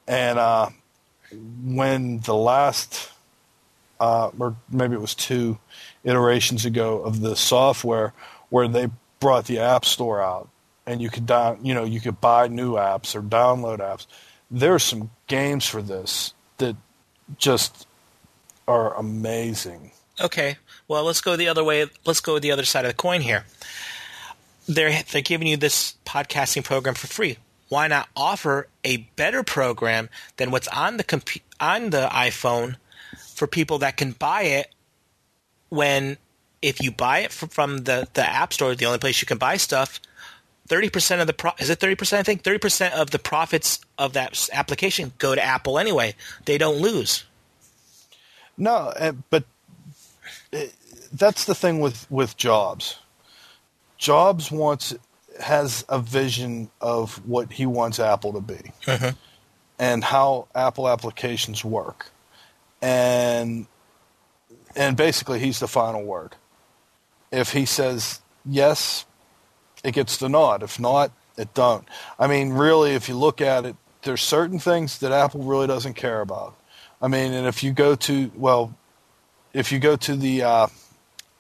[0.07, 0.69] And uh,
[1.65, 3.11] when the last,
[3.99, 5.59] uh, or maybe it was two
[6.05, 8.13] iterations ago of the software,
[8.51, 10.51] where they brought the App Store out,
[10.87, 14.07] and you could down, you know, you could buy new apps or download apps.
[14.51, 16.77] There's some games for this that
[17.39, 17.87] just
[18.69, 19.93] are amazing.
[20.21, 20.57] Okay.
[20.89, 21.87] Well, let's go the other way.
[22.05, 23.45] Let's go the other side of the coin here.
[24.69, 27.39] They're they're giving you this podcasting program for free.
[27.69, 32.77] Why not offer a better program than what's on the compu- on the iPhone
[33.35, 34.73] for people that can buy it?
[35.69, 36.17] When
[36.63, 39.57] if you buy it from, the the App Store, the only place you can buy
[39.57, 40.01] stuff,
[40.69, 42.21] thirty percent of the pro- is it thirty percent?
[42.21, 46.15] I think thirty percent of the profits of that application go to Apple anyway.
[46.45, 47.25] They don't lose.
[48.59, 49.45] No, uh, but
[50.53, 50.61] uh,
[51.13, 52.99] that's the thing with with Jobs.
[53.99, 54.95] Jobs wants
[55.41, 58.73] has a vision of what he wants Apple to be,
[59.79, 62.11] and how Apple applications work,
[62.81, 63.67] and
[64.75, 66.35] and basically he's the final word.
[67.33, 69.05] If he says yes,
[69.85, 70.63] it gets the nod.
[70.63, 71.87] If not, it don't.
[72.19, 75.95] I mean, really, if you look at it, there's certain things that Apple really doesn't
[75.95, 76.57] care about.
[77.01, 78.75] I mean, and if you go to well,
[79.53, 80.67] if you go to the uh,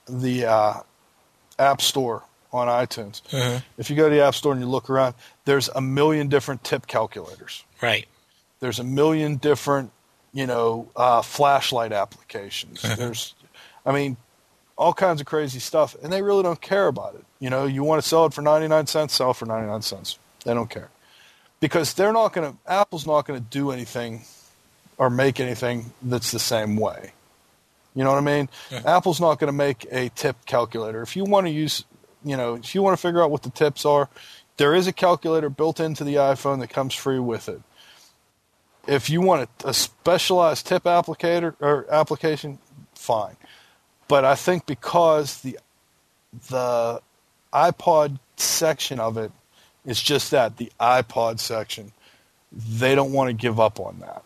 [0.06, 0.74] the uh,
[1.58, 3.22] App Store on iTunes,
[3.78, 5.14] if you go to the App Store and you look around,
[5.44, 7.64] there's a million different tip calculators.
[7.82, 8.06] Right.
[8.60, 9.92] There's a million different,
[10.32, 12.82] you know, uh, flashlight applications.
[12.96, 13.34] There's,
[13.84, 14.16] I mean,
[14.76, 17.24] all kinds of crazy stuff, and they really don't care about it.
[17.38, 20.18] You know, you want to sell it for 99 cents, sell it for 99 cents.
[20.44, 20.90] They don't care
[21.60, 22.58] because they're not going to.
[22.66, 24.22] Apple's not going to do anything
[24.98, 27.12] or make anything that's the same way.
[27.94, 28.48] You know what I mean?
[28.84, 31.02] Apple's not going to make a tip calculator.
[31.02, 31.84] If you want to use,
[32.24, 34.08] you know, if you want to figure out what the tips are,
[34.58, 37.60] there is a calculator built into the iPhone that comes free with it.
[38.86, 42.58] If you want a, a specialized tip applicator or application,
[42.94, 43.36] fine.
[44.08, 45.58] But I think because the
[46.48, 47.00] the
[47.52, 49.32] iPod section of it
[49.84, 51.92] is just that, the iPod section,
[52.52, 54.22] they don't want to give up on that.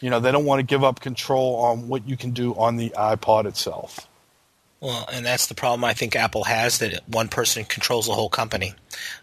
[0.00, 2.76] You know, they don't want to give up control on what you can do on
[2.76, 4.08] the iPod itself.
[4.80, 8.30] Well, and that's the problem I think Apple has that one person controls the whole
[8.30, 8.74] company.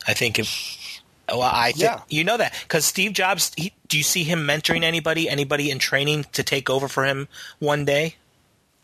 [0.07, 2.01] I think if Well, I think Yeah.
[2.09, 3.51] you know that because Steve Jobs.
[3.57, 7.27] He, do you see him mentoring anybody, anybody in training to take over for him
[7.59, 8.15] one day?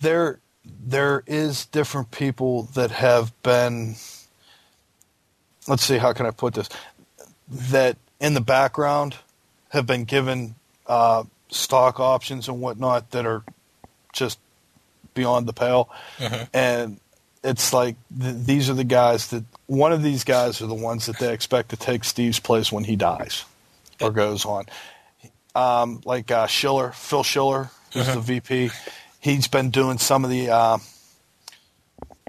[0.03, 0.39] there
[0.86, 3.95] there is different people that have been
[5.67, 6.69] let's see how can i put this
[7.49, 9.15] that in the background
[9.69, 10.56] have been given
[10.88, 11.23] uh,
[11.54, 13.44] stock options and whatnot that are
[14.12, 14.39] just
[15.13, 15.89] beyond the pale.
[16.54, 17.00] And
[17.44, 21.06] it's like th- these are the guys that one of these guys are the ones
[21.08, 23.46] that they expect to take steve's place when he dies
[24.02, 24.66] or goes on.
[25.56, 28.72] Um, like uh, schiller phil schiller who's the vp
[29.20, 30.78] he's been doing some of the uh,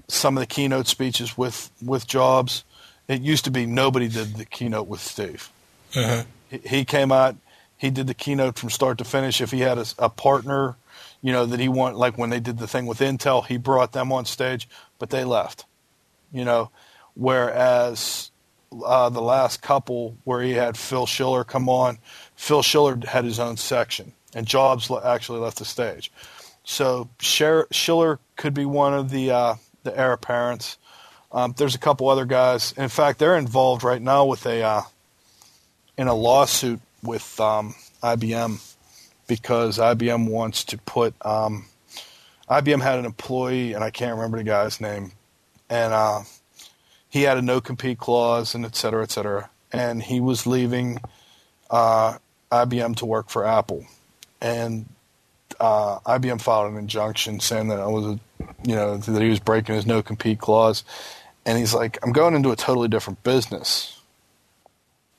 [0.07, 2.63] some of the keynote speeches with with Jobs.
[3.07, 5.49] It used to be nobody did the keynote with Steve.
[6.49, 7.35] He, he came out,
[7.77, 9.41] he did the keynote from start to finish.
[9.41, 10.75] If he had a, a partner,
[11.21, 13.91] you know that he want like when they did the thing with Intel, he brought
[13.91, 14.67] them on stage,
[14.99, 15.65] but they left.
[16.31, 16.71] You know,
[17.15, 18.31] whereas
[18.83, 21.97] uh, the last couple where he had Phil Schiller come on,
[22.35, 26.11] Phil Schiller had his own section, and Jobs actually left the stage.
[26.63, 30.77] So Schiller could be one of the uh, the heir apparents.
[31.31, 32.73] Um, there's a couple other guys.
[32.77, 34.81] In fact, they're involved right now with a uh,
[35.97, 38.61] in a lawsuit with um, IBM
[39.27, 41.13] because IBM wants to put.
[41.25, 41.65] Um,
[42.49, 45.11] IBM had an employee, and I can't remember the guy's name,
[45.69, 46.21] and uh,
[47.09, 49.49] he had a no compete clause, and et cetera, et cetera.
[49.71, 50.99] And he was leaving
[51.69, 52.17] uh,
[52.51, 53.85] IBM to work for Apple,
[54.41, 54.85] and
[55.59, 58.19] uh, IBM filed an injunction saying that I was, a,
[58.63, 60.83] you know, that he was breaking his no compete clause,
[61.45, 63.94] and he's like, I'm going into a totally different business.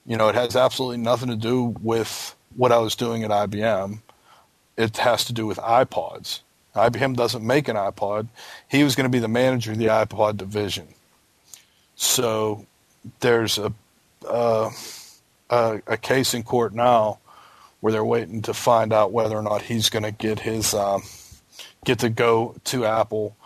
[0.06, 4.00] You know, it has absolutely nothing to do with what I was doing at IBM.
[4.76, 6.40] It has to do with iPods.
[6.74, 8.28] IBM doesn't make an iPod.
[8.68, 10.88] He was going to be the manager of the iPod division.
[11.96, 12.66] So
[13.20, 13.72] there's a
[14.28, 14.70] uh,
[15.50, 17.18] a, a case in court now
[17.80, 21.02] where they're waiting to find out whether or not he's going to get his um,
[21.84, 23.36] get to go to Apple,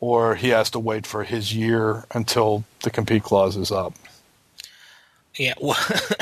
[0.00, 3.94] or he has to wait for his year until the compete clause is up.
[5.38, 5.76] Yeah, well,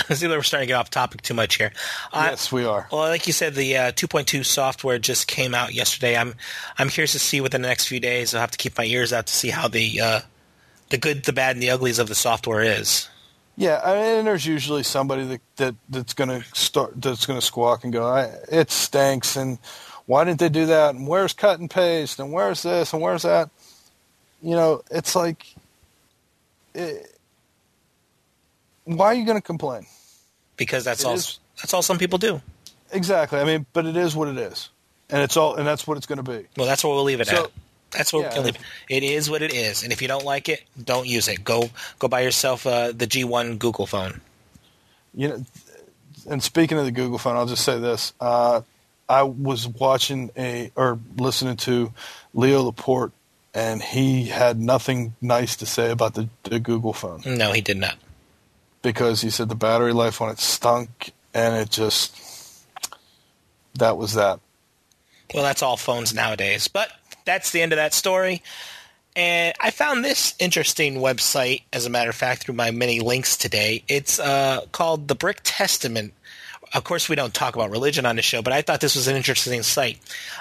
[0.09, 1.73] I see that we're starting to get off topic too much here.
[2.13, 2.89] Uh, yes, we are.
[2.93, 6.17] Well, like you said, the uh, 2.2 software just came out yesterday.
[6.17, 6.35] I'm
[6.79, 8.35] I'm curious to see within the next few days.
[8.35, 10.21] I'll have to keep my ears out to see how the uh,
[10.91, 13.09] the good, the bad, and the uglies of the software is.
[13.57, 17.41] Yeah, I mean, and there's usually somebody that, that that's going to start that's going
[17.41, 19.59] to squawk and go, I, "It stinks," and
[20.09, 20.95] why didn't they do that?
[20.95, 22.19] And where's cut and paste?
[22.19, 22.95] And where's this?
[22.95, 23.51] And where's that?
[24.41, 25.55] You know, it's like,
[26.73, 27.18] it,
[28.97, 29.87] why are you going to complain?
[30.57, 32.41] because that's It all is- that's all some people do.
[32.93, 33.39] Exactly.
[33.39, 34.71] I mean, but it is what it is,
[35.11, 36.47] and it's all, and that's what it's going to be.
[36.57, 37.51] Well, that's what we'll leave it So- at.
[37.91, 38.29] That's what yeah.
[38.29, 38.57] we can leave.
[38.91, 41.43] It It is what it is, and if you don't like it, don't use it.
[41.45, 44.21] Go go buy yourself uh, the G1 Google phone.
[45.15, 45.45] You know,
[46.29, 48.61] and speaking of the Google phone, I'll just say this: uh,
[49.09, 51.93] I was watching a or listening to
[52.35, 53.13] Leo Laporte,
[53.55, 57.79] and he had nothing nice to say about the, the Google phone No, he did
[57.79, 57.97] not.
[58.89, 62.17] Because he said the battery life on it stunk, and it just
[63.75, 64.41] that was that.
[65.35, 66.69] Well, that's all phones nowadays.
[66.69, 66.91] But
[67.27, 68.43] that's the end of that story.
[69.15, 73.37] And I found this interesting website, as a matter of fact, through my many links
[73.37, 73.85] today.
[73.89, 76.15] It's uh, called the Brick Testament.
[76.73, 79.07] Of course, we don't talk about religion on the show, but I thought this was
[79.07, 79.99] an interesting site.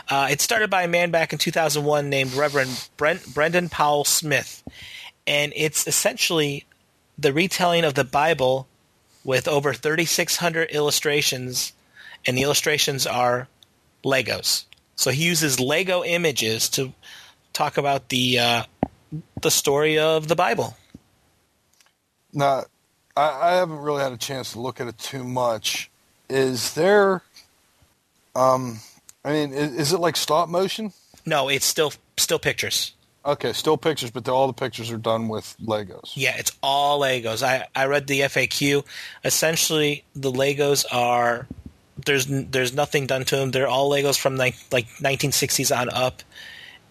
[0.09, 4.63] Uh, it started by a man back in 2001 named Reverend Brent, Brendan Powell Smith.
[5.25, 6.65] And it's essentially
[7.17, 8.67] the retelling of the Bible
[9.23, 11.73] with over 3,600 illustrations,
[12.25, 13.47] and the illustrations are
[14.03, 14.65] Legos.
[14.95, 16.93] So he uses Lego images to
[17.53, 18.63] talk about the uh,
[19.41, 20.75] the story of the Bible.
[22.33, 22.65] Now,
[23.15, 25.89] I, I haven't really had a chance to look at it too much.
[26.29, 27.21] Is there,
[28.35, 28.79] um,
[29.23, 30.93] I mean, is, is it like stop motion?
[31.25, 32.93] No, it's still still pictures.
[33.27, 36.13] Okay, still pictures, but all the pictures are done with Legos.
[36.15, 37.43] Yeah, it's all Legos.
[37.43, 38.85] I, I read the FAQ.
[39.25, 41.45] Essentially, the Legos are
[42.05, 43.51] there's there's nothing done to them.
[43.51, 46.23] They're all Legos from like like 1960s on up.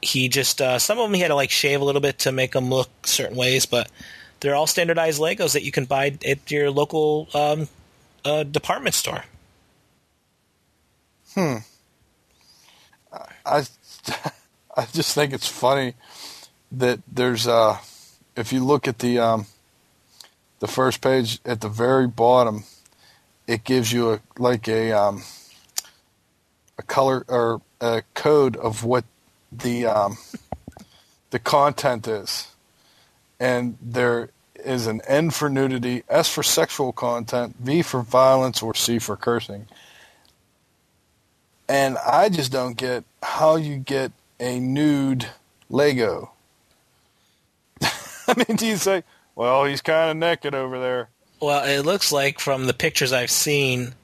[0.02, 2.32] He just uh, some of them he had to like shave a little bit to
[2.32, 3.90] make them look certain ways, but
[4.40, 7.66] they're all standardized Legos that you can buy at your local um,
[8.26, 9.24] uh, department store.
[13.10, 13.64] I, I
[14.84, 15.94] just think it's funny
[16.72, 17.78] that there's uh,
[18.36, 19.46] if you look at the um,
[20.60, 22.64] the first page at the very bottom,
[23.46, 25.22] it gives you a like a um,
[26.78, 29.04] a color or a code of what
[29.50, 30.18] the um,
[31.30, 32.48] the content is,
[33.40, 38.74] and there is an N for nudity, S for sexual content, V for violence, or
[38.74, 39.66] C for cursing.
[41.68, 45.26] And I just don't get how you get a nude
[45.68, 46.32] Lego.
[47.82, 51.08] I mean, do you say, well, he's kind of naked over there?
[51.40, 53.94] Well, it looks like from the pictures I've seen,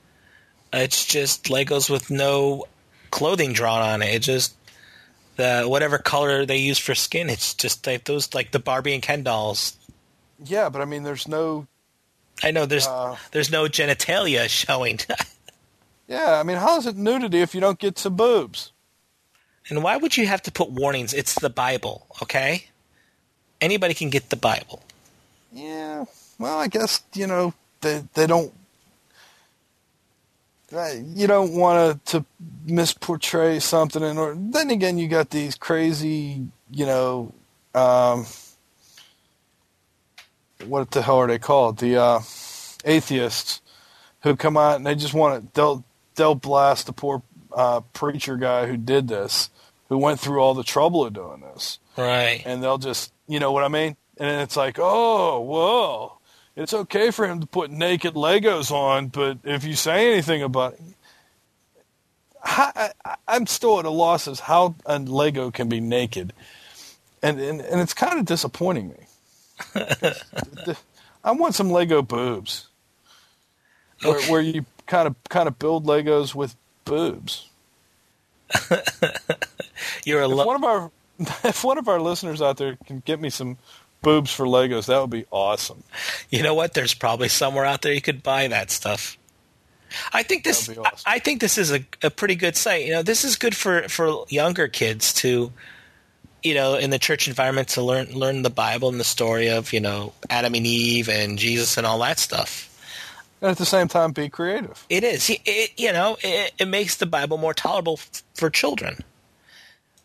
[0.72, 2.66] it's just Legos with no
[3.10, 4.14] clothing drawn on it.
[4.14, 4.54] It just
[5.36, 7.30] the whatever color they use for skin.
[7.30, 9.76] It's just like those like the Barbie and Ken dolls.
[10.44, 11.66] Yeah, but I mean, there's no.
[12.42, 14.98] I know there's Uh, there's no genitalia showing.
[16.08, 18.72] Yeah, I mean, how is it nudity if you don't get some boobs?
[19.68, 21.14] And why would you have to put warnings?
[21.14, 22.64] It's the Bible, okay?
[23.60, 24.82] Anybody can get the Bible.
[25.52, 26.04] Yeah,
[26.38, 28.52] well, I guess you know they they don't.
[31.14, 32.26] You don't want to to
[32.66, 37.34] misportray something, and then again, you got these crazy, you know,
[37.74, 38.26] um,
[40.64, 41.78] what the hell are they called?
[41.78, 42.20] The uh,
[42.84, 43.60] atheists
[44.22, 45.84] who come out and they just want to they'll
[46.14, 47.22] they'll blast the poor
[47.54, 49.50] uh, preacher guy who did this,
[49.92, 52.42] who went through all the trouble of doing this Right.
[52.46, 53.94] and they'll just, you know what I mean?
[54.16, 56.16] And it's like, oh, whoa,
[56.56, 60.72] it's okay for him to put naked Legos on, but if you say anything about
[60.72, 60.80] it,
[62.42, 62.92] I,
[63.28, 66.32] I'm still at a loss as how a Lego can be naked,
[67.22, 69.74] and and, and it's kind of disappointing me.
[71.24, 72.66] I want some Lego boobs,
[74.02, 77.48] where, where you kind of kind of build Legos with boobs.
[80.04, 80.90] You're a If one of our
[81.44, 83.58] if one of our listeners out there can get me some
[84.02, 85.82] boobs for Legos, that would be awesome.
[86.30, 86.74] You know what?
[86.74, 89.16] There's probably somewhere out there you could buy that stuff.
[90.12, 90.68] I think this.
[90.68, 90.84] Awesome.
[91.06, 92.86] I I think this is a, a pretty good site.
[92.86, 95.52] You know, this is good for for younger kids to,
[96.42, 99.72] you know, in the church environment to learn learn the Bible and the story of
[99.72, 102.71] you know Adam and Eve and Jesus and all that stuff.
[103.42, 104.86] And at the same time, be creative.
[104.88, 105.28] It is.
[105.28, 109.02] It, it, you know, it, it makes the Bible more tolerable f- for children.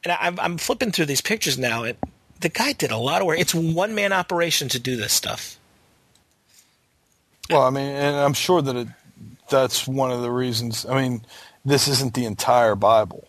[0.03, 1.83] And I, I'm, I'm flipping through these pictures now.
[1.83, 1.97] And
[2.41, 3.39] the guy did a lot of work.
[3.39, 5.59] It's one man operation to do this stuff.
[7.49, 8.87] Well, I mean, and I'm sure that it,
[9.49, 10.87] that's one of the reasons.
[10.87, 11.23] I mean,
[11.63, 13.27] this isn't the entire Bible.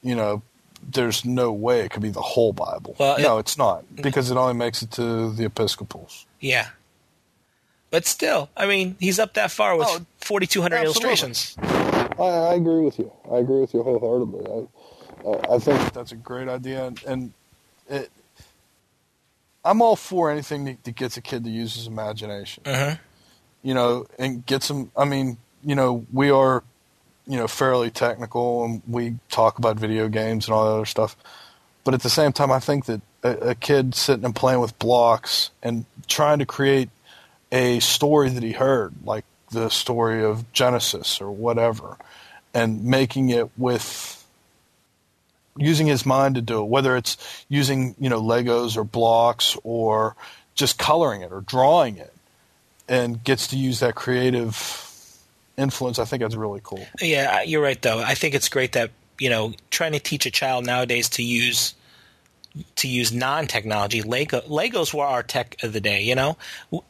[0.00, 0.42] You know,
[0.80, 2.94] there's no way it could be the whole Bible.
[2.98, 6.24] Well, no, it's not because it only makes it to the Episcopals.
[6.38, 6.68] Yeah.
[7.90, 11.56] But still, I mean, he's up that far with Oh, 4,200 illustrations.
[11.62, 13.10] I, I agree with you.
[13.30, 14.46] I agree with you wholeheartedly.
[14.46, 17.32] I, I, I think that's a great idea, and, and
[17.88, 18.10] it,
[19.64, 22.62] I'm all for anything that, that gets a kid to use his imagination.
[22.66, 22.96] Uh-huh.
[23.62, 24.90] You know, and gets him.
[24.96, 26.62] I mean, you know, we are,
[27.26, 31.16] you know, fairly technical, and we talk about video games and all that other stuff.
[31.84, 34.78] But at the same time, I think that a, a kid sitting and playing with
[34.78, 36.90] blocks and trying to create
[37.52, 41.96] a story that he heard, like the story of Genesis or whatever,
[42.52, 44.14] and making it with
[45.56, 50.14] using his mind to do it, whether it's using you know Legos or blocks or
[50.54, 52.12] just coloring it or drawing it,
[52.88, 54.84] and gets to use that creative
[55.58, 55.98] influence.
[55.98, 56.86] I think that's really cool.
[57.00, 57.98] Yeah, you're right, though.
[57.98, 61.74] I think it's great that, you know, trying to teach a child nowadays to use
[62.76, 66.36] to use non-technology lego legos were our tech of the day you know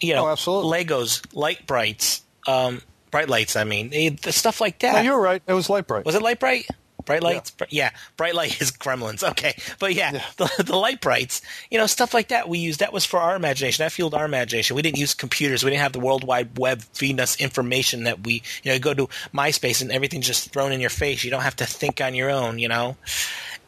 [0.01, 0.85] you know Oh, absolutely.
[0.85, 5.43] legos Lite-Brites um bright lights i mean eh, the stuff like that No, you're right.
[5.47, 6.05] It was light bright.
[6.05, 6.67] Was it Lite-Brite?
[7.05, 7.53] Bright lights?
[7.53, 7.91] Br- Yeah.
[8.19, 9.27] Bright light is Gremlins.
[9.31, 10.23] Okay, but yeah, Yeah.
[10.37, 11.41] The, the Lite-Brites,
[11.71, 12.51] you know, stuff like that.
[12.51, 13.83] We used that was for our imagination.
[13.83, 14.77] That fueled our imagination.
[14.77, 15.65] We didn't use computers.
[15.65, 18.81] We didn't have the World Wide Web feeding us information that we, you know, you
[18.81, 21.25] go to MySpace and everything's just thrown in your face.
[21.25, 22.59] You don't have to think on your own.
[22.59, 22.99] You know,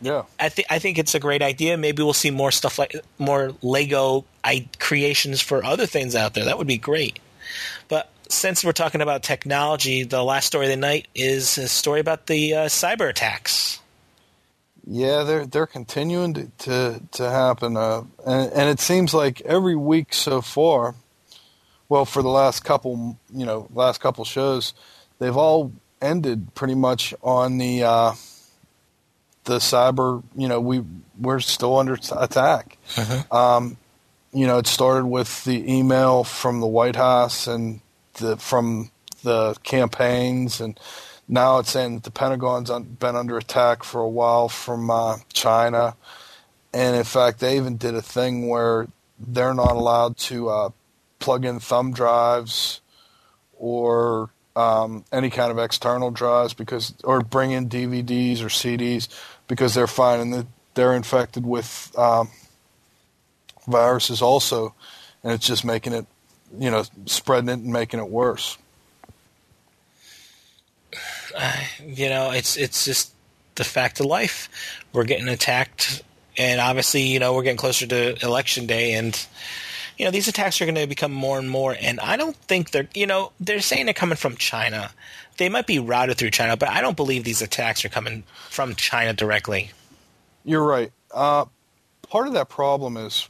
[0.01, 0.23] Yeah.
[0.39, 1.77] I think I think it's a great idea.
[1.77, 6.47] Maybe we'll see more stuff like more Lego I- creations for other things out there.
[6.47, 7.19] That would be great.
[7.89, 12.01] But since we're talking about technology, the last story of the night is a story
[12.01, 13.81] about the uh, cyber attacks.
[14.87, 19.77] Yeah, they're they're continuing to to, to happen, uh, and, and it seems like every
[19.77, 20.95] week so far.
[21.89, 24.75] Well, for the last couple, you know, last couple shows,
[25.19, 28.13] they've all ended pretty much on the uh,
[29.45, 30.23] the cyber.
[30.37, 30.83] You know, we
[31.19, 32.79] we're still under attack.
[33.31, 33.77] Um,
[34.33, 37.81] you know, it started with the email from the White House and
[38.15, 38.91] the from
[39.23, 40.79] the campaigns, and
[41.29, 45.19] now it's saying that the Pentagon's un- been under attack for a while from uh,
[45.33, 45.97] China,
[46.73, 48.89] and in fact, they even did a thing where
[49.19, 50.71] they're not allowed to uh,
[51.19, 52.81] plug in thumb drives
[53.59, 54.31] or
[54.61, 59.09] um, any kind of external drives because, or bring in DVDs or CDs
[59.49, 62.29] because they're finding that they're infected with um,
[63.67, 64.75] viruses also,
[65.23, 66.07] and it's just making it,
[66.59, 68.59] you know, spreading it and making it worse.
[71.85, 73.13] you know, it's it's just
[73.55, 74.49] the fact of life.
[74.93, 76.03] We're getting attacked,
[76.37, 79.15] and obviously, you know, we're getting closer to election day, and
[80.01, 81.77] you know, these attacks are going to become more and more.
[81.79, 84.93] And I don't think they're, you know, they're saying they're coming from China.
[85.37, 88.75] They might be routed through China, but I don't believe these attacks are coming from
[88.77, 89.73] China directly.
[90.43, 90.91] You're right.
[91.13, 91.45] Uh,
[92.09, 93.29] part of that problem is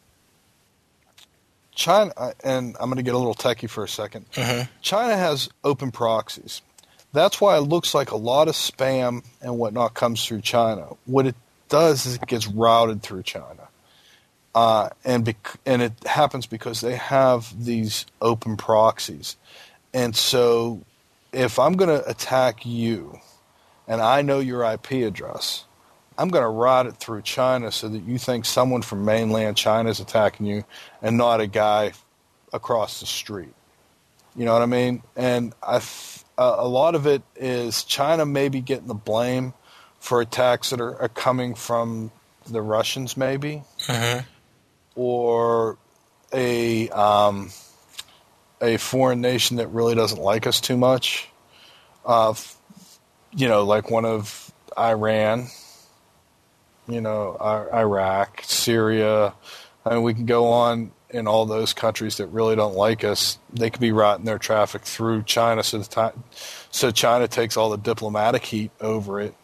[1.74, 2.12] China,
[2.44, 4.68] and I'm going to get a little techie for a 2nd Mhm.
[4.80, 6.62] China has open proxies.
[7.12, 10.86] That's why it looks like a lot of spam and whatnot comes through China.
[11.06, 11.34] What it
[11.68, 13.66] does is it gets routed through China,
[14.54, 19.36] uh, and bec- and it happens because they have these open proxies,
[19.94, 20.82] and so
[21.32, 23.20] if I'm going to attack you,
[23.86, 25.64] and I know your IP address,
[26.18, 29.88] I'm going to route it through China so that you think someone from mainland China
[29.90, 30.64] is attacking you
[31.00, 31.92] and not a guy
[32.52, 33.54] across the street.
[34.36, 35.02] You know what I mean?
[35.16, 39.54] And I, th- a a lot of it is China maybe getting the blame
[40.00, 42.10] for attacks that are, are coming from
[42.48, 44.24] the Russians, maybe, Mhm.
[44.94, 45.78] Or
[46.32, 47.50] a um,
[48.60, 51.28] a foreign nation that really doesn't like us too much.
[52.04, 52.34] Uh,
[53.32, 55.46] you know, like one of Iran,
[56.88, 57.36] you know,
[57.72, 59.34] Iraq, Syria.
[59.84, 63.38] I mean, we can go on in all those countries that really don't like us.
[63.52, 65.82] They could be routing their traffic through China, so
[66.70, 69.34] so China takes all the diplomatic heat over it,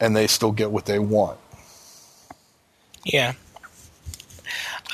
[0.00, 1.38] and they still get what they want.
[3.04, 3.34] Yeah.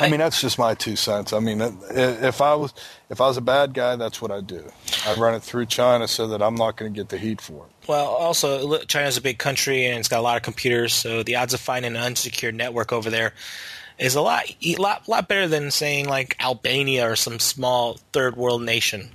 [0.00, 1.32] I mean, that's just my two cents.
[1.32, 2.72] I mean, if I was
[3.08, 4.64] if I was a bad guy, that's what I'd do.
[5.06, 7.66] I'd run it through China so that I'm not going to get the heat for
[7.66, 7.88] it.
[7.88, 11.36] Well, also, China's a big country and it's got a lot of computers, so the
[11.36, 13.32] odds of finding an unsecured network over there
[13.98, 14.44] is a lot,
[14.78, 19.10] lot, lot better than saying like Albania or some small third world nation.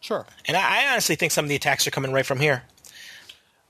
[0.00, 0.24] Sure.
[0.44, 2.62] And I, I honestly think some of the attacks are coming right from here.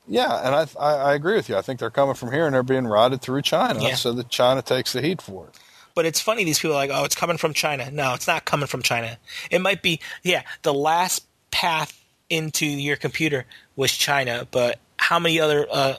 [0.09, 1.57] Yeah, and I, I I agree with you.
[1.57, 3.94] I think they're coming from here and they're being routed through China, Yeah.
[3.96, 5.59] so that China takes the heat for it.
[5.94, 7.90] But it's funny, these people are like, oh, it's coming from China.
[7.90, 9.18] No, it's not coming from China.
[9.50, 11.98] It might be, yeah, the last path
[12.28, 13.46] into your computer
[13.76, 15.94] was China, but how many other uh,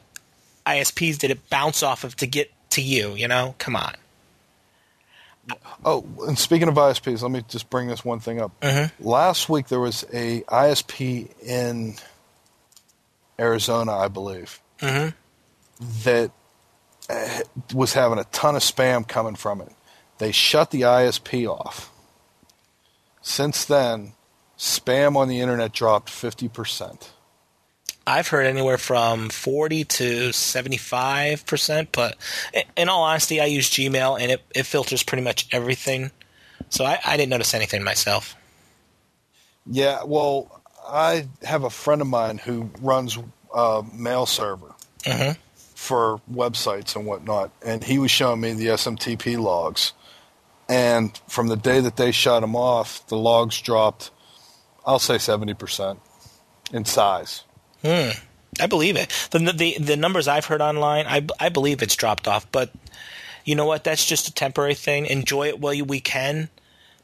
[0.67, 3.13] ISPs did it bounce off of to get to you?
[3.15, 3.95] You know, come on.
[5.85, 8.51] Oh, and speaking of ISPs, let me just bring this one thing up.
[8.61, 8.91] Mhm.
[8.99, 11.95] Last week there was a ISP in
[13.39, 15.13] Arizona, I believe, Mhm.
[16.03, 16.31] that
[17.09, 17.39] uh,
[17.73, 19.71] was having a ton of spam coming from it.
[20.17, 21.89] They shut the ISP off.
[23.21, 24.13] Since then,
[24.57, 27.09] spam on the internet dropped 50%.
[28.05, 32.15] I've heard anywhere from 40 to 75%, but
[32.77, 36.11] in all honesty, I use Gmail and it, it filters pretty much everything.
[36.69, 38.35] So I, I didn't notice anything myself.
[39.69, 43.17] Yeah, well, I have a friend of mine who runs
[43.53, 44.73] a mail server
[45.03, 45.37] Mhm.
[45.75, 49.93] for websites and whatnot, and he was showing me the SMTP logs.
[50.69, 54.11] And from the day that they shut them off, the logs dropped,
[54.85, 55.99] I'll say 70%
[56.73, 57.43] in size.
[57.83, 58.09] Hmm.
[58.59, 59.09] I believe it.
[59.31, 62.51] The, the the numbers I've heard online, I, I believe it's dropped off.
[62.51, 62.71] But
[63.45, 63.83] you know what?
[63.83, 65.05] That's just a temporary thing.
[65.05, 66.49] Enjoy it while you, we can,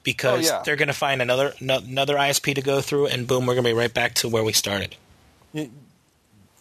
[0.04, 0.62] Oh, because Oh, yeah.
[0.64, 3.64] they're going to find another no, another ISP to go through, and boom, we're going
[3.64, 4.95] to be right back to where we started.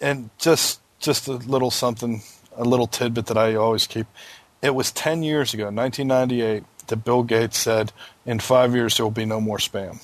[0.00, 2.22] And just just a little something,
[2.56, 4.06] a little tidbit that I always keep.
[4.62, 7.92] It was 10 years ago, 1998, that Bill Gates said,
[8.24, 9.98] in five years there will be no more spam.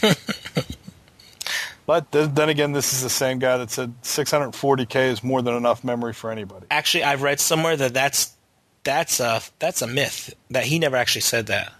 [1.86, 5.54] but th- then again, this is the same guy that said 640K is more than
[5.54, 6.66] enough memory for anybody.
[6.70, 8.32] Actually, I've read somewhere that that's
[8.84, 11.72] that's a that's a myth that he never actually said that.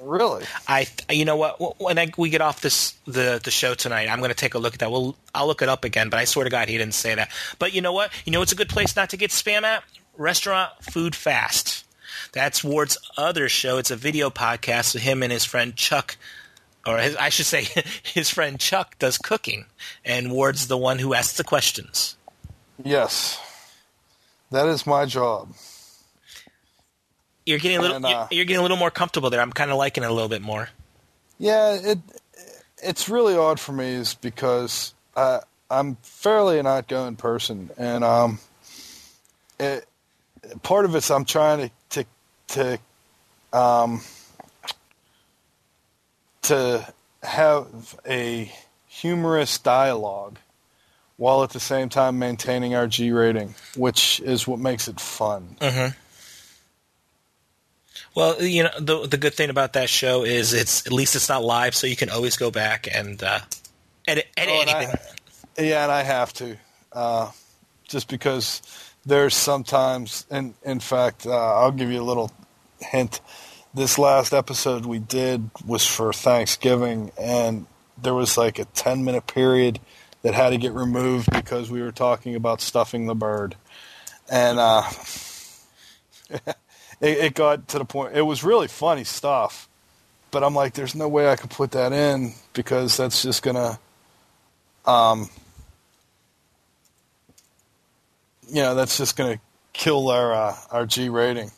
[0.00, 0.44] Really?
[0.68, 1.80] I, you know what?
[1.80, 4.58] When I, we get off this the the show tonight, I'm going to take a
[4.58, 4.90] look at that.
[4.90, 7.30] We'll I'll look it up again, but I swear to God, he didn't say that.
[7.58, 8.10] But you know what?
[8.24, 9.82] You know, it's a good place not to get spam at
[10.16, 11.84] restaurant food fast.
[12.32, 13.78] That's Ward's other show.
[13.78, 16.16] It's a video podcast with him and his friend Chuck,
[16.86, 17.66] or his, I should say,
[18.02, 19.66] his friend Chuck does cooking,
[20.04, 22.16] and Ward's the one who asks the questions.
[22.82, 23.40] Yes.
[24.50, 25.48] That is my job.
[27.46, 29.40] You're getting a little And, uh, you're getting a little more comfortable there.
[29.40, 30.68] I'm kind of liking it a little bit more.
[31.38, 31.98] Yeah, it
[32.82, 35.40] it's really odd for me is because uh,
[35.70, 38.38] I'm fairly an outgoing person, and um,
[39.58, 39.86] it,
[40.62, 42.04] part of it's I'm trying to
[42.48, 42.78] to
[43.52, 44.02] to um
[46.42, 47.66] to have
[48.06, 48.52] a
[48.86, 50.38] humorous dialogue
[51.16, 55.56] while at the same time maintaining our G rating, which is what makes it fun.
[55.60, 55.98] Mm-hmm.
[58.16, 61.28] Well, you know the the good thing about that show is it's at least it's
[61.28, 63.40] not live, so you can always go back and uh,
[64.08, 64.96] edit, edit Oh, and anything.
[65.58, 66.56] I, yeah, and I have to,
[66.94, 67.30] uh,
[67.86, 68.62] just because
[69.04, 72.32] there's sometimes, and in fact, uh, I'll give you a little
[72.80, 73.20] hint.
[73.74, 77.66] This last episode we did was for Thanksgiving, and
[78.00, 79.78] there was like a 10 minute period
[80.22, 83.56] that had to get removed because we were talking about stuffing the bird.
[84.30, 84.84] And uh,
[87.00, 89.68] it, it got to the point, it was really funny stuff,
[90.30, 93.78] but I'm like, there's no way I could put that in because that's just to
[94.86, 95.28] um,
[98.48, 99.40] you know, that's just to
[99.72, 101.50] kill our uh, our G rating.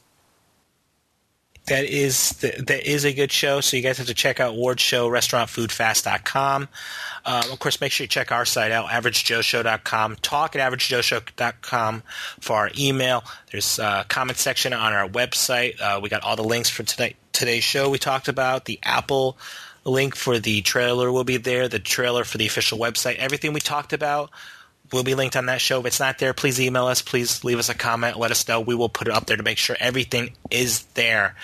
[1.68, 3.60] That is the, that is a good show.
[3.60, 6.68] So you guys have to check out Ward Show RestaurantFoodFast.com.
[7.24, 10.16] Um, of course, make sure you check our site out, AverageJoeShow.com.
[10.16, 12.02] Talk at AverageJoeShow.com
[12.40, 13.24] for our email.
[13.50, 15.80] There's a comment section on our website.
[15.80, 17.88] Uh, we got all the links for tonight today's show.
[17.88, 19.38] We talked about the Apple
[19.84, 21.68] link for the trailer will be there.
[21.68, 23.16] The trailer for the official website.
[23.16, 24.30] Everything we talked about
[24.92, 25.80] will be linked on that show.
[25.80, 27.02] If it's not there, please email us.
[27.02, 28.18] Please leave us a comment.
[28.18, 28.60] Let us know.
[28.60, 31.36] We will put it up there to make sure everything is there.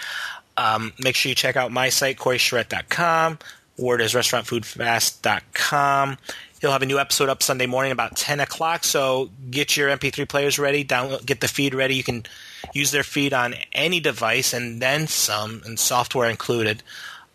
[0.56, 3.38] Um, make sure you check out my site, CoreyCharette.com.
[3.76, 6.18] Ward is RestaurantFoodFast.com.
[6.60, 8.84] He'll have a new episode up Sunday morning about 10 o'clock.
[8.84, 10.84] So get your MP3 players ready.
[10.84, 11.96] Download, get the feed ready.
[11.96, 12.24] You can
[12.72, 16.82] use their feed on any device and then some, and software included.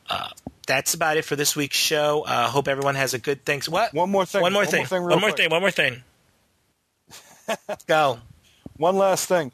[0.09, 0.29] Uh,
[0.69, 2.21] that's about it for this week's show.
[2.21, 3.67] Uh, hope everyone has a good thanks.
[3.67, 3.91] What?
[3.91, 4.43] One more thing.
[4.43, 4.85] One more thing.
[4.85, 5.49] one more thing.
[5.49, 6.03] One more thing.
[7.87, 8.19] Go.
[8.77, 9.51] One last thing.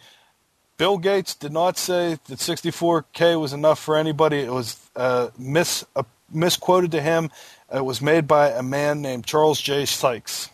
[0.76, 4.40] Bill Gates did not say that 64K was enough for anybody.
[4.40, 7.32] It was uh, mis uh, misquoted to him.
[7.74, 9.86] It was made by a man named Charles J.
[9.86, 10.50] Sykes.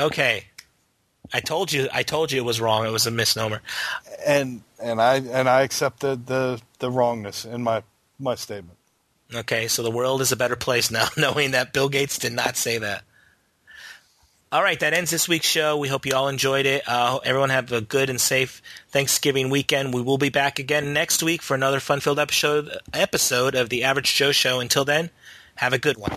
[0.00, 0.46] Okay.
[1.30, 1.88] I told you.
[1.92, 2.86] I told you it was wrong.
[2.86, 3.60] It was a misnomer.
[4.26, 7.82] And and I and I accept the, the, the wrongness in my
[8.18, 8.78] my statement.
[9.32, 12.56] Okay, so the world is a better place now, knowing that Bill Gates did not
[12.56, 13.04] say that.
[14.52, 15.76] All right, that ends this week's show.
[15.76, 16.84] We hope you all enjoyed it.
[16.86, 19.92] Uh, everyone have a good and safe Thanksgiving weekend.
[19.92, 24.14] We will be back again next week for another fun-filled episode episode of the Average
[24.14, 24.60] Joe Show.
[24.60, 25.10] Until then,
[25.56, 26.12] have a good one.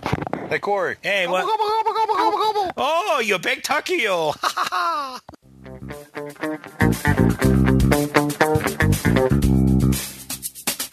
[0.48, 0.98] Hey Corey.
[1.02, 1.44] Hey, what?
[2.76, 4.32] Oh, you big you!
[4.40, 5.20] Ha ha
[9.50, 9.64] ha!